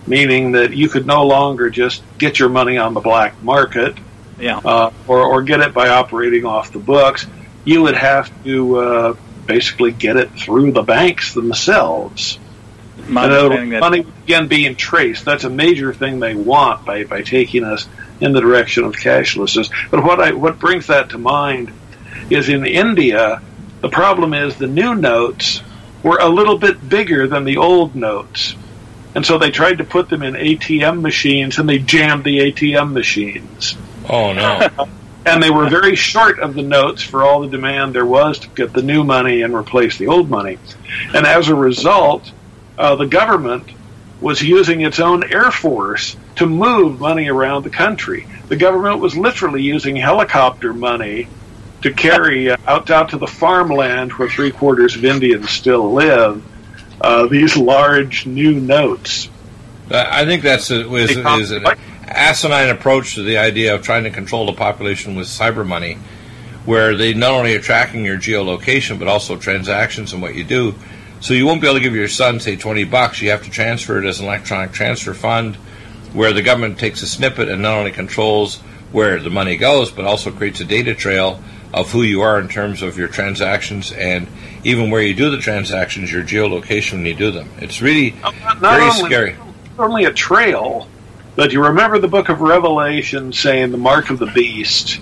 [0.07, 3.97] meaning that you could no longer just get your money on the black market
[4.39, 4.59] Yeah.
[4.65, 7.27] uh, or, or get it by operating off the books.
[7.65, 9.15] You would have to uh,
[9.47, 12.39] basically get it through the banks themselves.
[13.09, 15.25] My In other that money again being traced.
[15.25, 17.87] That's a major thing they want by, by taking us
[18.21, 19.71] in the direction of cashlessness.
[19.91, 21.73] But what I what brings that to mind
[22.31, 23.43] is in India,
[23.81, 25.63] the problem is the new notes
[26.03, 28.55] were a little bit bigger than the old notes.
[29.15, 32.93] And so they tried to put them in ATM machines and they jammed the ATM
[32.93, 33.77] machines.
[34.09, 34.89] Oh no.
[35.27, 38.49] And they were very short of the notes for all the demand there was to
[38.49, 40.59] get the new money and replace the old money.
[41.15, 42.31] And as a result,
[42.79, 43.71] uh, the government
[44.21, 48.27] was using its own air force to move money around the country.
[48.49, 51.29] The government was literally using helicopter money
[51.83, 56.43] to carry uh, out out to the farmland where three quarters of Indians still live.
[57.01, 59.29] Uh, these large new notes.
[59.91, 61.67] I think that's a, is, is an
[62.07, 65.99] asinine approach to the idea of trying to control the population with cyber money,
[66.65, 70.75] where they not only are tracking your geolocation but also transactions and what you do.
[71.25, 73.23] So you won't be able to give your son, say, twenty bucks.
[73.23, 75.57] You have to transfer it as an electronic transfer fund,
[76.13, 78.59] where the government takes a snippet and not only controls
[78.93, 82.47] where the money goes, but also creates a data trail of who you are in
[82.49, 84.29] terms of your transactions and
[84.65, 87.49] even where you do the transactions, your geolocation when you do them.
[87.59, 89.37] It's really Not very only- scary.
[89.79, 90.87] not only a trail,
[91.37, 95.01] but you remember the book of Revelation saying the mark of the beast.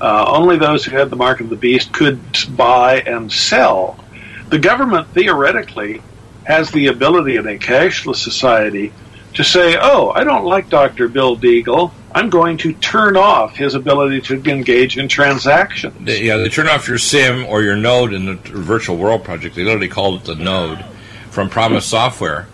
[0.00, 2.18] Uh, only those who had the mark of the beast could
[2.56, 4.02] buy and sell.
[4.50, 6.02] The government theoretically
[6.44, 8.92] has the ability in a cashless society
[9.34, 11.08] to say, "Oh, I don't like Dr.
[11.08, 11.92] Bill Deagle.
[12.14, 16.88] I'm going to turn off his ability to engage in transactions." Yeah, they turn off
[16.88, 19.54] your SIM or your node in the virtual world project.
[19.54, 20.84] They literally call it the node
[21.30, 22.46] from PROMIS Software.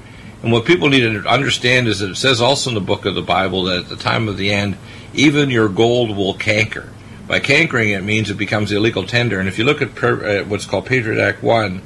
[0.43, 3.15] And what people need to understand is that it says also in the book of
[3.15, 4.77] the Bible that at the time of the end,
[5.15, 6.89] even your gold will canker.
[7.27, 9.39] By cankering, it means it becomes illegal tender.
[9.41, 11.81] And if you look at per, uh, what's called Patriot Act 1,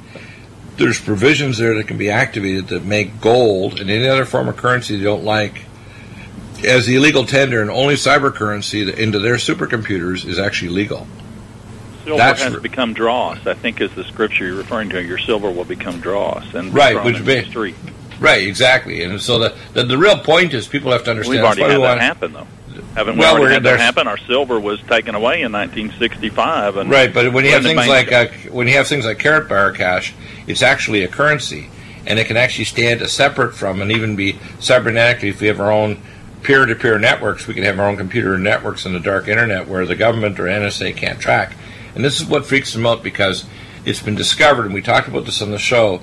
[0.77, 4.57] there's provisions there that can be activated that make gold and any other form of
[4.57, 5.63] currency you don't like
[6.65, 11.07] as the illegal tender, and only cyber currency that- into their supercomputers is actually legal.
[12.03, 13.37] silver That's has r- become dross.
[13.45, 15.01] I think is the scripture you're referring to.
[15.01, 17.75] Your silver will become dross and Right, which be- street.
[18.19, 19.03] Right, exactly.
[19.03, 21.37] And so the, the the real point is people have to understand.
[21.37, 22.47] We've already had that want- happen, though.
[22.95, 24.07] Haven't Well, we we're- already had that happen?
[24.07, 26.77] Our silver was taken away in 1965.
[26.77, 29.75] And Right, but when you have things like uh, when you have things like Karatbar
[29.75, 30.13] cash,
[30.47, 31.69] it's actually a currency,
[32.05, 35.29] and it can actually stand separate from and even be cybernetically.
[35.29, 36.01] If we have our own
[36.43, 39.95] peer-to-peer networks, we can have our own computer networks in the dark internet where the
[39.95, 41.53] government or NSA can't track.
[41.95, 43.45] And this is what freaks them out because
[43.85, 46.01] it's been discovered, and we talked about this on the show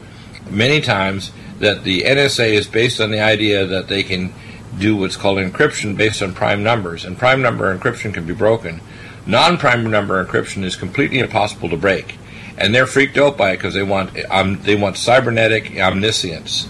[0.51, 4.33] many times, that the NSA is based on the idea that they can
[4.79, 8.81] do what's called encryption based on prime numbers, and prime number encryption can be broken.
[9.27, 12.17] Non-prime number encryption is completely impossible to break,
[12.59, 16.69] and they're freaked out by it because they want um, they want cybernetic omniscience,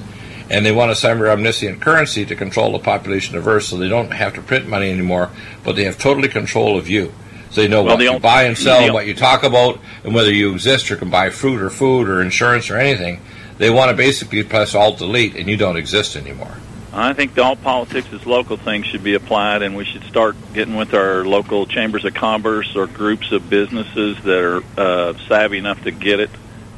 [0.49, 3.89] and they want a cyber omniscient currency to control the population of Earth, so they
[3.89, 5.31] don't have to print money anymore,
[5.65, 7.13] but they have totally control of you.
[7.51, 10.15] So they know Well, what you buy and sell, and what you talk about, and
[10.15, 13.21] whether you exist or can buy fruit or food or insurance or anything.
[13.59, 16.55] They want to basically press Alt Delete, and you don't exist anymore.
[16.99, 20.77] I think all politics is local thing should be applied, and we should start getting
[20.77, 25.83] with our local chambers of commerce or groups of businesses that are uh, savvy enough
[25.83, 26.31] to get it,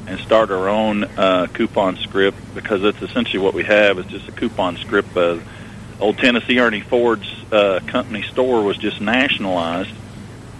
[0.08, 4.28] and start our own uh, coupon script because that's essentially what we have is just
[4.28, 5.16] a coupon script.
[5.16, 5.38] Uh,
[6.00, 9.94] old Tennessee Ernie Ford's uh, company store was just nationalized,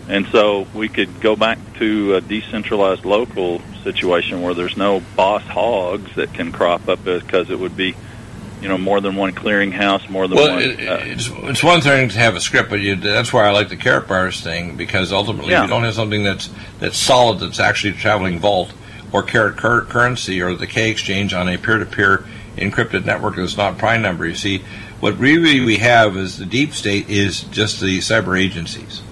[0.06, 5.42] and so we could go back to a decentralized local situation where there's no boss
[5.42, 7.96] hogs that can crop up because it would be
[8.60, 10.62] you know, more than one clearinghouse, more than Well, one.
[10.62, 13.50] it, uh, it's, it's one thing to have a script, but you, that's why I
[13.50, 15.62] like the Karatbars thing because ultimately, Yeah.
[15.62, 16.50] you don't have something that's
[16.80, 18.72] that's solid, that's actually traveling vault
[19.12, 22.24] or carrot cur- currency or the K exchange on a peer-to-peer
[22.56, 24.26] encrypted network that's not prime number.
[24.26, 24.58] You see,
[25.00, 29.02] what really we have is the deep state is just the cyber agencies.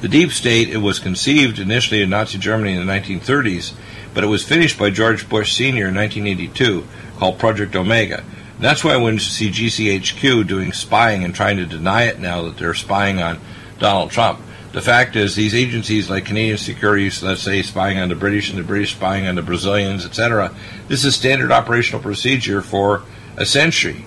[0.00, 3.72] The deep state it was conceived initially in Nazi Germany in the 1930s,
[4.12, 5.88] but it was finished by George Bush Sr.
[5.88, 6.86] in 1982,
[7.18, 8.24] called Project Omega.
[8.58, 12.56] That's why when you see GCHQ doing spying and trying to deny it now that
[12.56, 13.38] they're spying on
[13.78, 14.40] Donald Trump,
[14.72, 18.58] the fact is these agencies like Canadian Securities, let's say spying on the British and
[18.58, 20.54] the British spying on the Brazilians, etc.
[20.88, 23.02] This is standard operational procedure for
[23.36, 24.06] a century.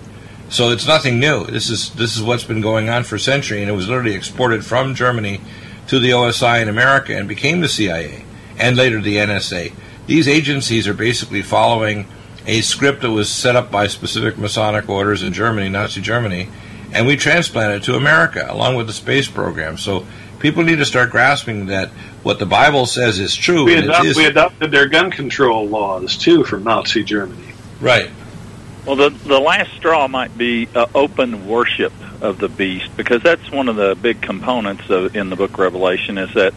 [0.49, 1.45] So it's nothing new.
[1.45, 4.15] This is this is what's been going on for a century, and it was literally
[4.15, 5.41] exported from Germany
[5.87, 8.25] to the OSI in America and became the CIA
[8.57, 9.73] and later the NSA.
[10.07, 12.07] These agencies are basically following
[12.49, 16.49] a script that was set up by specific Masonic orders in Germany, Nazi Germany,
[16.91, 19.77] and we transplanted it to America along with the space program.
[19.77, 20.07] So
[20.39, 21.89] people need to start grasping that
[22.23, 23.65] what the Bible says is true.
[23.65, 27.53] We, adopt, is- we adopted their gun control laws too from Nazi Germany.
[27.79, 28.09] right.
[28.83, 33.51] well, the the last straw might be uh, open worship of the beast because that's
[33.51, 36.55] one of the big components of, in the Book of Revelation is that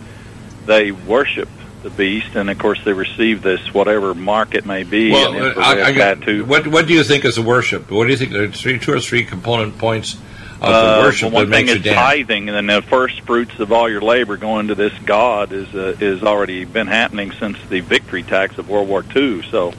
[0.64, 1.50] they worship
[1.82, 5.10] the beast, and of course they receive this whatever mark it may be.
[5.12, 7.90] Well, and I, I got, what what do you think is a worship?
[7.90, 8.32] What do you think?
[8.32, 11.82] There's three, two or three component points of Uh, the worship well, one thing is
[11.82, 15.72] tithing, and then the first fruits of all your labor going to this God is
[15.74, 19.42] uh, is already been happening since the victory tax of World War II.
[19.50, 19.72] So,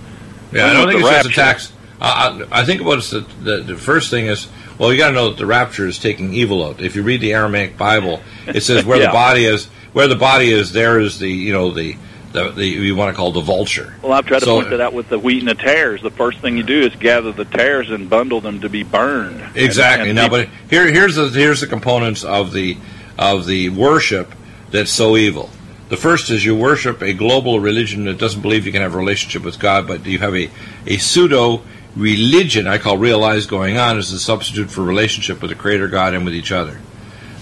[0.51, 1.73] Yeah, I don't think the it's just a tax.
[2.01, 4.47] Uh, I I think what's the, the the first thing is
[4.77, 6.81] well, you got to know that the rapture is taking evil out.
[6.81, 9.05] If you read the Aramaic Bible, it says where Yeah.
[9.07, 11.97] the body is, where the body is, there is the you know the
[12.33, 13.95] the, the you want to call the vulture.
[14.01, 16.01] Well, I've tried to point that out with the wheat and the tares.
[16.01, 19.41] The first thing you do is gather the tares and bundle them to be burned.
[19.55, 20.09] Exactly.
[20.09, 22.77] And, now, and but here, here's the here's the components of the
[23.17, 24.33] of the worship
[24.71, 25.49] that's so evil.
[25.89, 28.97] The first is you worship a global religion that doesn't believe you can have a
[28.97, 30.49] relationship with God, but you have a,
[30.87, 31.61] a pseudo
[31.95, 36.15] religion I call realized going on as a substitute for relationship with the Creator God
[36.15, 36.79] and with each other.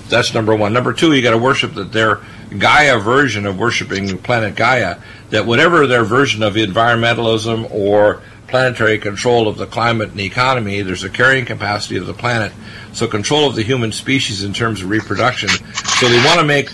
[0.10, 0.74] That's number one.
[0.74, 2.20] Number two, you got to worship that their
[2.58, 4.98] Gaia version of worshiping planet Gaia,
[5.30, 11.04] that whatever their version of environmentalism or planetary control of the climate and economy, there's
[11.04, 12.52] a carrying capacity of the planet.
[12.94, 15.50] So control of the human species in terms of reproduction.
[15.50, 16.70] So they want to make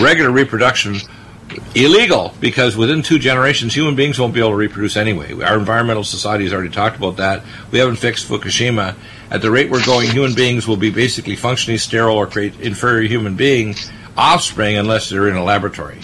[0.00, 0.96] regular reproduction
[1.74, 5.32] illegal because within two generations, human beings won't be able to reproduce anyway.
[5.40, 7.44] Our environmental society has already talked about that.
[7.70, 8.96] We haven't fixed Fukushima.
[9.30, 13.08] At the rate we're going, human beings will be basically functionally sterile or create inferior
[13.08, 13.74] human being
[14.16, 16.00] offspring unless they're in a laboratory.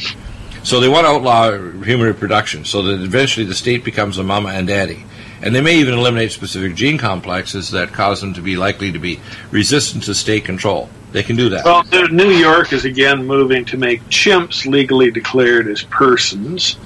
[0.62, 1.50] So they want to outlaw
[1.82, 5.04] human reproduction so that eventually the state becomes a mama and daddy.
[5.40, 8.98] And they may even eliminate specific gene complexes that cause them to be likely to
[8.98, 10.90] be resistant to state control.
[11.12, 11.64] They can do that.
[11.64, 16.76] Well, New- York is again moving to make chimps legally declared as persons.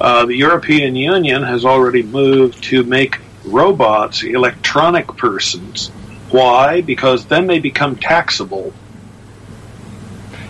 [0.00, 5.88] Uh, the European Union has already moved to make robots electronic persons.
[6.30, 6.82] Why?
[6.82, 8.72] Because then they become taxable.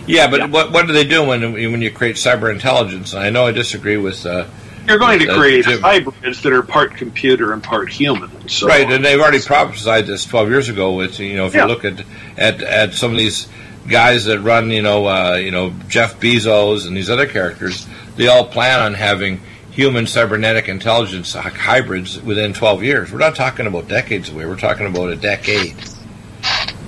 [0.07, 3.13] Yeah, but what what do they do when when you create cyber intelligence?
[3.13, 4.25] And I know I disagree with.
[4.25, 4.45] Uh,
[4.87, 5.81] You're going to uh, create Jim.
[5.81, 8.47] hybrids that are part computer and part human.
[8.47, 10.93] So right, and they've already prophesied this 12 years ago.
[10.93, 11.63] With you know, if Yeah.
[11.63, 12.03] you look at,
[12.37, 13.47] at at some of these
[13.87, 18.27] guys that run, you know, uh, you know Jeff Bezos and these other characters, they
[18.27, 19.41] all plan on having
[19.71, 23.11] human cybernetic intelligence hybrids within 12 years.
[23.11, 24.45] We're not talking about decades away.
[24.45, 25.75] We're talking about a decade.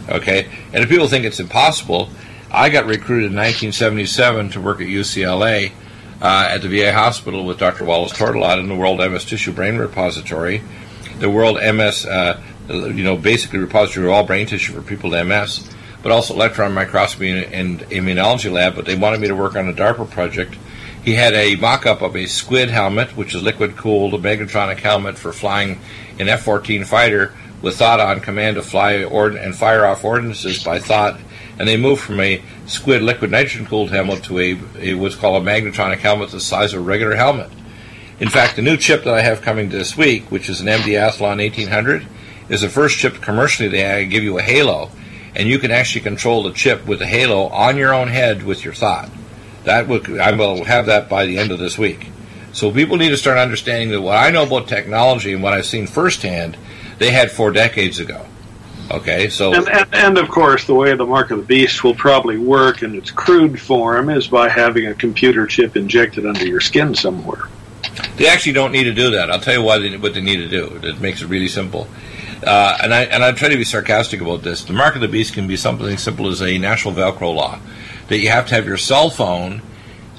[0.10, 2.10] Okay, and if people think it's impossible,
[2.52, 5.74] I got recruited in 1977 to work at UCLA
[6.22, 7.84] uh, at the VA hospital with Dr.
[7.84, 10.62] Wallace Tourtellotte in the World MS Tissue Brain Repository,
[11.20, 15.28] the World MS, uh, you know, basically repository of all brain tissue for people with
[15.28, 15.70] MS.
[16.04, 18.76] But also electron microscopy and, and immunology lab.
[18.76, 20.56] But they wanted me to work on a DARPA project.
[21.04, 25.34] He had a mock-up of a squid helmet, which is liquid-cooled, a magnetronic helmet for
[25.34, 25.82] flying
[26.20, 30.80] an F-14 fighter with thought on command to fly ord- and fire off ordnances by
[30.80, 31.20] thought.
[31.60, 35.46] And they moved from a squid liquid nitrogen-cooled helmet to a, a what's called a
[35.46, 37.50] magnetronic helmet the size of a regular helmet.
[38.20, 40.86] In fact, the new chip that I have coming this week, which is an AMD
[40.86, 42.06] Athlon 1800,
[42.50, 44.90] is the first chip commercially they give you a halo,
[45.36, 48.64] and you can actually control the chip with the halo on your own head with
[48.64, 49.10] your thought.
[49.66, 52.08] That I will have that by the end of this week.
[52.54, 55.66] So people need to start understanding that what I know about technology and what I've
[55.66, 56.58] seen firsthand,
[56.98, 58.26] they had four decades ago.
[58.90, 61.96] Okay, so and, and, and, of course, the way the mark of the beast will
[61.96, 66.62] probably work in its crude form is by having a computer chip injected under your
[66.62, 67.50] skin somewhere.
[68.16, 69.30] They actually don't need to do that.
[69.30, 70.80] I'll tell you why they, what they need to do.
[70.84, 71.88] It makes it really simple.
[72.46, 74.64] Uh, and I and I try to be sarcastic about this.
[74.64, 77.60] The mark of the beast can be something simple as a national Velcro law
[78.08, 79.62] that you have to have your cell phone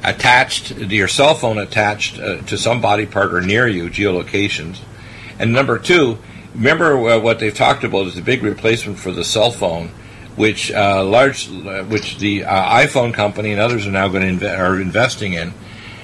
[0.05, 4.81] attached, to your cell phone attached uh, to some body part or near you, geolocations.
[5.39, 6.19] And number two,
[6.55, 9.89] remember uh, what they've talked about is the big replacement for the cell phone,
[10.37, 14.47] which uh, large, uh, which the uh, iPhone company and others are now going to
[14.47, 15.53] inve- are investing in.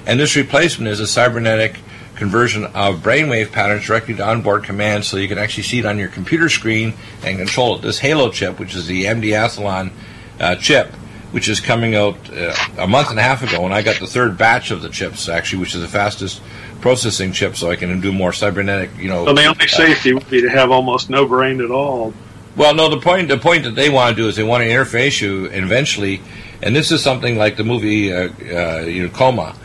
[0.05, 1.79] And this replacement is a cybernetic
[2.15, 5.97] conversion of brainwave patterns directly to onboard commands so you can actually see it on
[5.97, 6.93] your computer screen
[7.23, 7.81] and control it.
[7.81, 9.91] This Halo chip, which is the AMD Athlon
[10.39, 10.91] uh, chip,
[11.31, 14.07] which is coming out uh, a month and a half ago, and I got the
[14.07, 16.41] third batch of the chips actually, which is the fastest
[16.85, 18.95] processing chip, so I can do more cybernetic.
[18.99, 22.13] You know, so the only safety would be to have almost no brain at all.
[22.55, 22.89] Well, no.
[22.89, 25.45] The point the point that they want to do is they want to interface you
[25.45, 26.21] eventually,
[26.61, 29.55] and this is something like the movie uh, uh, you know Coma.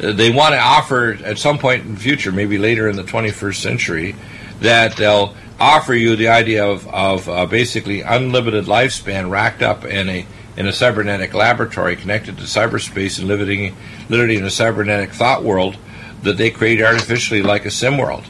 [0.00, 3.02] Uh, they want to offer at some point in the future, maybe later in the
[3.02, 4.14] 21st century,
[4.60, 10.08] that they'll offer you the idea of, of uh, basically unlimited lifespan racked up in
[10.08, 10.24] a
[10.56, 13.74] in a cybernetic laboratory connected to cyberspace and living
[14.08, 15.76] literally in a cybernetic thought world
[16.22, 18.24] that they create artificially like a sim world.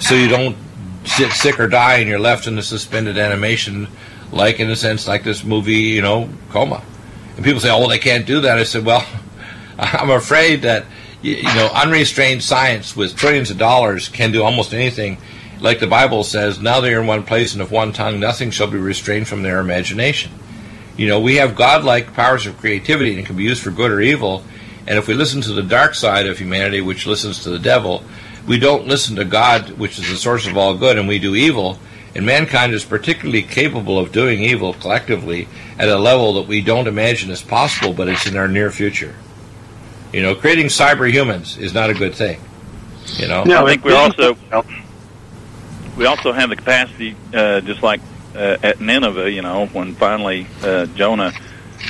[0.00, 0.56] So you don't
[1.04, 3.88] sit sick or die and you're left in a suspended animation
[4.30, 6.82] like in a sense like this movie, you know, coma.
[7.36, 8.58] And people say, Oh, they can't do that.
[8.58, 9.06] I said, Well,
[9.78, 10.86] I'm afraid that
[11.22, 15.18] you know, unrestrained science with trillions of dollars can do almost anything.
[15.60, 18.50] Like the Bible says, now they are in one place and of one tongue, nothing
[18.50, 20.32] shall be restrained from their imagination.
[20.96, 23.92] You know, we have godlike powers of creativity and it can be used for good
[23.92, 24.42] or evil.
[24.86, 28.02] And if we listen to the dark side of humanity, which listens to the devil,
[28.46, 31.34] we don't listen to God, which is the source of all good, and we do
[31.34, 31.78] evil.
[32.14, 36.86] And mankind is particularly capable of doing evil collectively at a level that we don't
[36.86, 39.14] imagine is possible, but it's in our near future.
[40.12, 42.38] You know, creating cyber humans is not a good thing.
[43.16, 44.36] You know, I think we also
[45.96, 48.00] we also have the capacity, uh, just like
[48.34, 51.32] uh, at Nineveh, you know, when finally uh, Jonah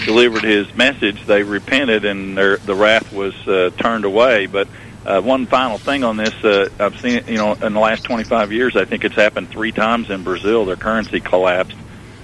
[0.05, 4.47] delivered his message, they repented and their, the wrath was uh, turned away.
[4.47, 4.69] But
[5.05, 8.53] uh, one final thing on this, uh, I've seen you know, in the last 25
[8.53, 10.65] years, I think it's happened three times in Brazil.
[10.65, 11.77] Their currency collapsed.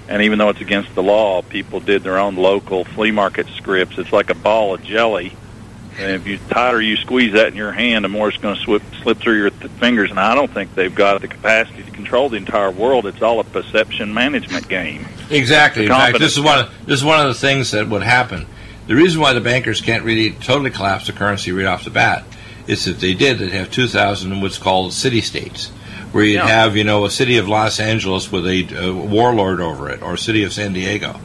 [0.09, 3.99] And even though it's against the law, people did their own local flea market scripts.
[3.99, 5.37] It's like a ball of jelly.
[5.99, 8.63] And if you tighter you squeeze that in your hand, the more it's going to
[8.63, 10.11] slip, slip through your th- fingers.
[10.11, 13.07] And I don't think they've got the capacity to control the entire world.
[13.07, 15.07] It's all a perception management game.
[15.31, 15.83] Exactly.
[15.85, 18.47] In fact, this is one of, this is one of the things that would happen.
[18.87, 22.25] The reason why the bankers can't really totally collapse the currency right off the bat
[22.67, 25.69] is if they did, they'd have 2,000 what's called city states,
[26.13, 26.47] where you'd Yeah.
[26.47, 30.15] have you know a city of Los Angeles with a, uh warlord over it, or
[30.15, 31.19] a city of San Diego.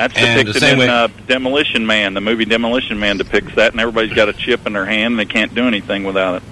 [0.00, 2.14] That's And the depicted same in way- uh, Demolition Man.
[2.14, 5.18] The movie Demolition Man depicts that, and everybody's got a chip in their hand, and
[5.18, 6.42] they can't do anything without it.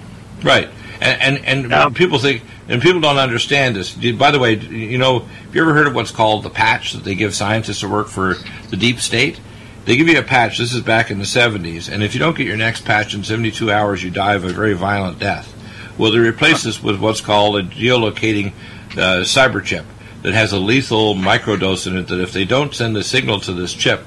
[0.43, 0.69] Right.
[1.01, 3.91] And and, and people think and people don't understand this.
[4.13, 7.03] By the way, you know, have you ever heard of what's called the patch that
[7.03, 8.35] they give scientists to work for
[8.69, 9.39] the deep state?
[9.85, 10.59] They give you a patch.
[10.59, 13.23] This is back in the 70s, and if you don't get your next patch in
[13.23, 15.51] 72 hours, you die of a very violent death.
[15.97, 18.51] Well, they replace this with what's called a geolocating
[18.91, 19.85] uh, cyber chip
[20.23, 22.07] that has a lethal microdose in it.
[22.07, 24.05] That if they don't send a signal to this chip,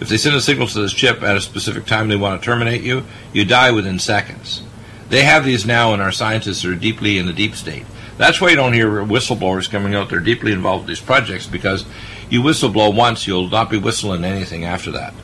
[0.00, 2.44] if they send a signal to this chip at a specific time they want to
[2.44, 4.62] terminate you, you die within seconds.
[5.08, 7.86] They have these now, and our scientists are deeply in the deep state.
[8.18, 10.10] That's why you don't hear whistleblowers coming out.
[10.10, 11.86] They're deeply involved with these projects because
[12.28, 15.14] you whistleblow once, you'll not be whistling anything after that.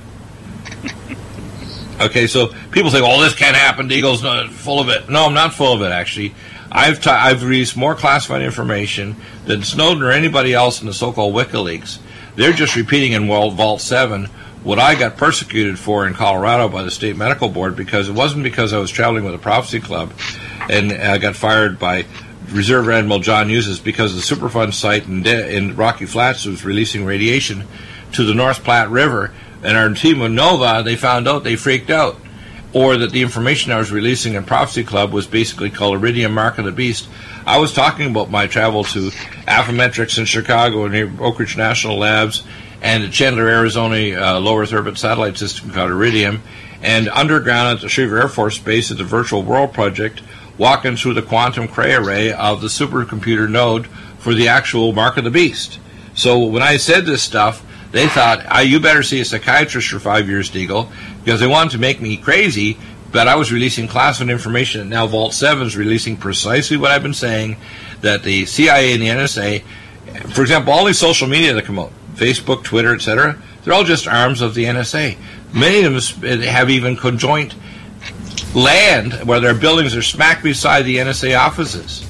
[2.01, 5.09] Okay, so people say, "Well, this can't happen." Deagle's not full of it.
[5.09, 5.93] No, I'm not full of it.
[5.93, 6.35] Actually,
[6.75, 9.16] I've t- I've released more classified information
[9.47, 12.01] than Snowden or anybody else in the so-called WikiLeaks.
[12.35, 14.25] They're just repeating in Vault Seven
[14.64, 18.43] what I got persecuted for in Colorado by the state medical board because it wasn't
[18.43, 20.12] because I was traveling with a prophecy club
[20.68, 22.07] and I got fired by
[22.51, 27.05] Reserve Admiral John Hughes because the Superfund site in, De- in Rocky Flats was releasing
[27.05, 27.68] radiation
[28.12, 29.33] to the North Platte River.
[29.62, 32.18] And our team of Nova, they found out, they freaked out.
[32.75, 36.59] Or that the information I was releasing in Prophecy Club was basically called Iridium Mark
[36.59, 37.09] of the Beast.
[37.47, 39.11] I was talking about my travel to
[39.47, 42.43] Affymetrix in Chicago and Oak Ridge National Labs
[42.85, 46.43] and at Chandler, Arizona, uh, low Earth orbit satellite system called Iridium,
[46.83, 50.20] and underground at the Schriever Air Force Base at the Virtual World Project,
[50.59, 53.87] walking through the quantum Cray array of the supercomputer node
[54.18, 55.79] for the actual Mark of the Beast.
[56.14, 59.99] So when I said this stuff, they thought, ah, you better see a psychiatrist for
[59.99, 60.91] five years, Deagle,
[61.25, 62.77] because they wanted to make me crazy,
[63.11, 67.03] but I was releasing classified information, and now Vault 7 is releasing precisely what I've
[67.03, 67.57] been saying,
[68.01, 69.62] that the CIA and the NSA,
[70.35, 74.07] for example, all these social media that come out, Facebook, Twitter, etc., they're all just
[74.07, 75.16] arms of the NSA.
[75.55, 77.55] Many of them eh, have even conjoint
[78.55, 82.07] land where their buildings are smack beside the NSA offices.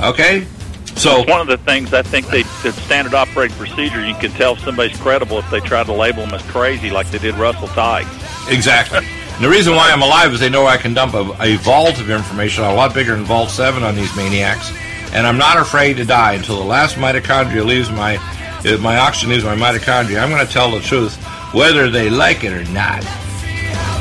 [0.00, 0.46] Okay?
[0.94, 4.54] So one of the things I think they the standard operating procedure you can tell
[4.54, 7.68] if somebody's credible if they try to label them as crazy like they did Russell
[7.68, 8.27] Tice.
[8.48, 8.98] Exactly.
[8.98, 12.00] And the reason why I'm alive is they know I can dump a, a vault
[12.00, 14.72] of information a lot bigger than Vault 7 on these maniacs.
[15.12, 19.30] And I'm not afraid to die until the last mitochondria leaves my uh, my oxygen
[19.30, 20.20] leaves my mitochondria.
[20.20, 21.14] I'm going to tell the truth
[21.54, 23.04] whether they like it or not.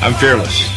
[0.02, 0.76] I'm fearless.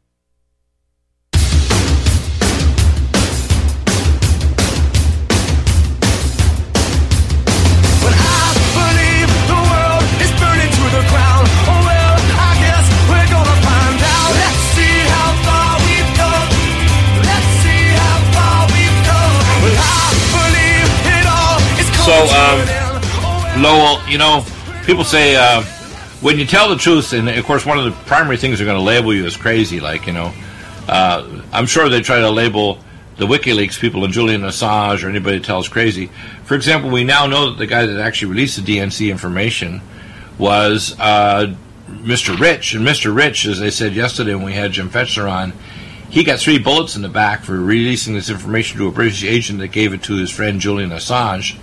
[22.11, 24.43] So, um, Lowell, you know,
[24.85, 25.61] people say uh,
[26.19, 28.77] when you tell the truth, and of course, one of the primary things they're going
[28.77, 30.33] to label you as crazy, like, you know,
[30.89, 32.79] uh, I'm sure they try to label
[33.15, 36.09] the WikiLeaks people and Julian Assange or anybody that tells crazy.
[36.43, 39.79] For example, we now know that the guy that actually released the DNC information
[40.37, 41.55] was uh,
[41.87, 42.37] Mr.
[42.37, 42.73] Rich.
[42.73, 43.15] And Mr.
[43.15, 45.53] Rich, as I said yesterday when we had Jim Fetzer on,
[46.09, 49.59] he got three bullets in the back for releasing this information to a British agent
[49.59, 51.57] that gave it to his friend Julian Assange.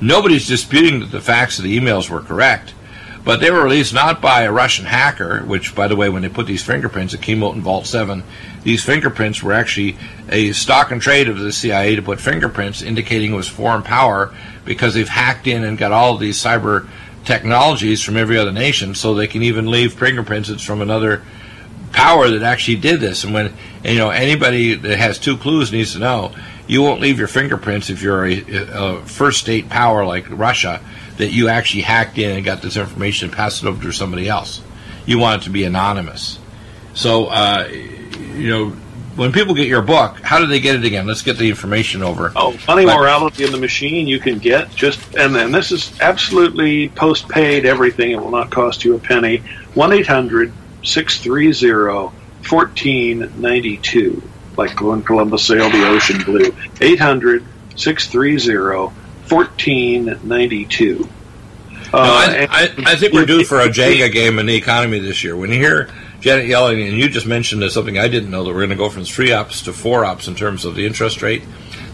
[0.00, 2.74] Nobody's disputing that the facts of the emails were correct,
[3.24, 6.28] but they were released not by a Russian hacker, which, by the way, when they
[6.28, 8.22] put these fingerprints, it came out in Vault 7.
[8.62, 9.96] These fingerprints were actually
[10.30, 14.34] a stock and trade of the CIA to put fingerprints indicating it was foreign power
[14.64, 16.88] because they've hacked in and got all of these cyber
[17.24, 21.22] technologies from every other nation so they can even leave fingerprints it's from another
[21.92, 23.24] power that actually did this.
[23.24, 23.52] And when
[23.84, 26.34] you know anybody that has two clues needs to know,
[26.70, 30.80] you won't leave your fingerprints if you're a, a first state power like Russia
[31.16, 34.28] that you actually hacked in and got this information and passed it over to somebody
[34.28, 34.62] else.
[35.04, 36.38] You want it to be anonymous.
[36.94, 38.76] So uh, you know.
[39.16, 41.04] When people get your book, how do they get it again?
[41.06, 42.32] Let's get the information over.
[42.36, 45.92] Oh, Money But- Morality in the Machine you can get just, and then this is
[46.00, 48.12] absolutely post paid everything.
[48.12, 49.42] It will not cost you a penny.
[49.74, 50.52] 1 800
[50.84, 52.12] 630
[52.48, 54.22] 1492.
[54.56, 56.54] Like when Columbus sailed the ocean blue.
[56.80, 57.44] 800
[57.76, 58.92] 630
[59.28, 60.98] 1492.
[60.98, 64.98] No, Uh, I, I, I think we're due for a Jenga game in the economy
[64.98, 65.36] this year.
[65.36, 65.88] When you hear
[66.20, 68.90] Janet Yellen, and you just mentioned something I didn't know that we're going to go
[68.90, 71.42] from three ops to four ops in terms of the interest rate.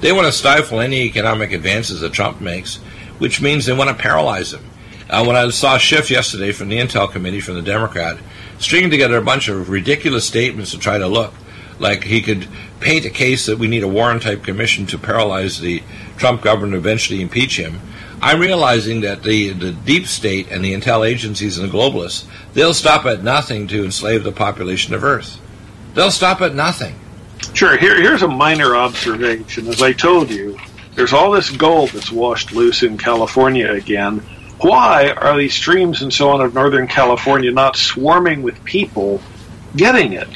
[0.01, 2.77] They want to stifle any economic advances that Trump makes,
[3.19, 4.65] which means they want to paralyze him.
[5.09, 8.19] Uh, when I saw Schiff yesterday from the Intel Committee from the Democrat,
[8.59, 11.33] stringing together a bunch of ridiculous statements to try to look
[11.79, 12.47] like he could
[12.81, 15.83] paint a case that we need a Warren type commission to paralyze the
[16.17, 17.81] Trump government eventually impeach him.
[18.23, 22.25] I'm realizing that the, the deep state and the intel agencies and the globalists,
[22.55, 25.39] they'll stop at nothing to enslave the population of Earth.
[25.95, 26.95] They'll stop at nothing.
[27.53, 27.77] Sure.
[27.77, 29.69] Here, here's a minor observation.
[29.69, 30.59] As I told you,
[30.95, 34.19] there's all this gold that's washed loose in California again.
[34.61, 39.21] Why are these streams and so on of Northern California not swarming with people
[39.77, 40.29] getting it?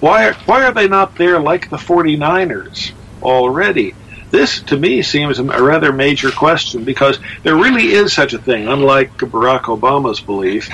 [0.00, 2.92] Why are, why are they not there like the 49ers
[3.22, 3.94] already?
[4.30, 8.68] This, to me, seems a rather major question because there really is such a thing,
[8.68, 10.70] unlike Barack Obama's belief,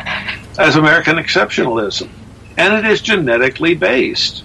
[0.59, 2.09] as American exceptionalism.
[2.57, 4.45] And it is genetically based.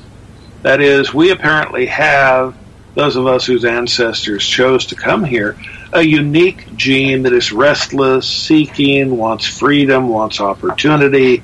[0.61, 2.55] That is, we apparently have,
[2.95, 5.57] those of us whose ancestors chose to come here,
[5.91, 11.43] a unique gene that is restless, seeking, wants freedom, wants opportunity,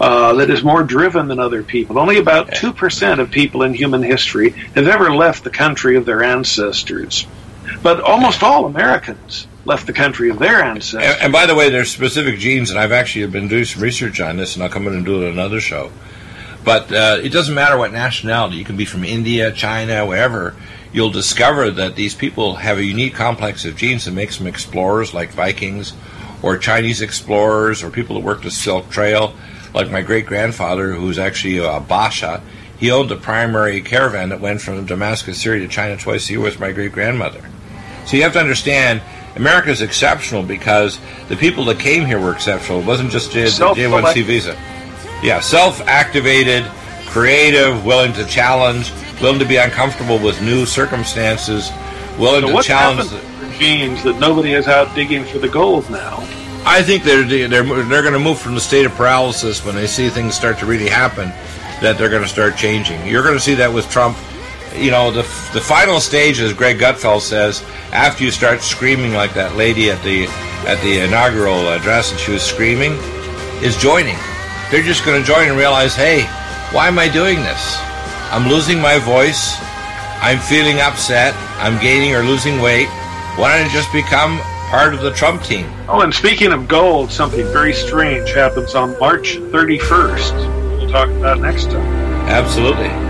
[0.00, 1.98] uh, that is more driven than other people.
[1.98, 6.22] Only about 2% of people in human history have ever left the country of their
[6.22, 7.26] ancestors.
[7.82, 11.02] But almost all Americans left the country of their ancestors.
[11.04, 14.20] And, and by the way, there's specific genes, and I've actually been doing some research
[14.20, 15.92] on this, and I'll come in and do it another show.
[16.64, 18.56] But uh, it doesn't matter what nationality.
[18.56, 20.56] You can be from India, China, wherever.
[20.92, 25.12] You'll discover that these people have a unique complex of genes that makes them explorers
[25.12, 25.92] like Vikings,
[26.42, 29.34] or Chinese explorers, or people that worked the Silk Trail,
[29.74, 32.42] like my great grandfather, who's actually a Basha.
[32.78, 36.40] He owned the primary caravan that went from Damascus, Syria to China twice a year
[36.40, 37.42] with my great grandmother.
[38.06, 39.02] So you have to understand,
[39.36, 40.98] America is exceptional because
[41.28, 42.80] the people that came here were exceptional.
[42.80, 44.58] It wasn't just J- J1C visa.
[45.22, 46.64] Yeah, self-activated,
[47.06, 48.90] creative, willing to challenge,
[49.20, 51.70] willing to be uncomfortable with new circumstances,
[52.18, 53.10] willing So to challenge.
[53.10, 56.26] happened to genes that nobody is out digging for the gold now?
[56.64, 59.86] I think they're they're they're going to move from the state of paralysis when they
[59.86, 61.32] see things start to really happen.
[61.80, 63.06] That they're going to start changing.
[63.06, 64.18] You're going to see that with Trump.
[64.76, 69.34] You know, the the final stage, as Greg Gutfeld says, after you start screaming like
[69.34, 70.26] that lady at the
[70.68, 72.92] at the inaugural address, and she was screaming,
[73.62, 74.16] is joining.
[74.70, 76.22] They're just going to join and realize, hey,
[76.70, 77.78] why am I doing this?
[78.30, 79.56] I'm losing my voice.
[80.22, 81.34] I'm feeling upset.
[81.58, 82.88] I'm gaining or losing weight.
[83.34, 84.38] Why don't I just become
[84.70, 85.66] part of the Trump team?
[85.88, 90.78] Oh, and speaking of gold, something very strange happens on March 31st.
[90.78, 91.82] We'll talk about next time.
[92.28, 93.09] Absolutely.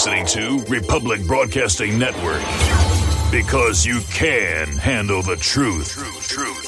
[0.00, 2.40] Listening to Republic Broadcasting Network
[3.30, 5.90] because you can handle the truth.
[5.90, 6.59] Truth, truth.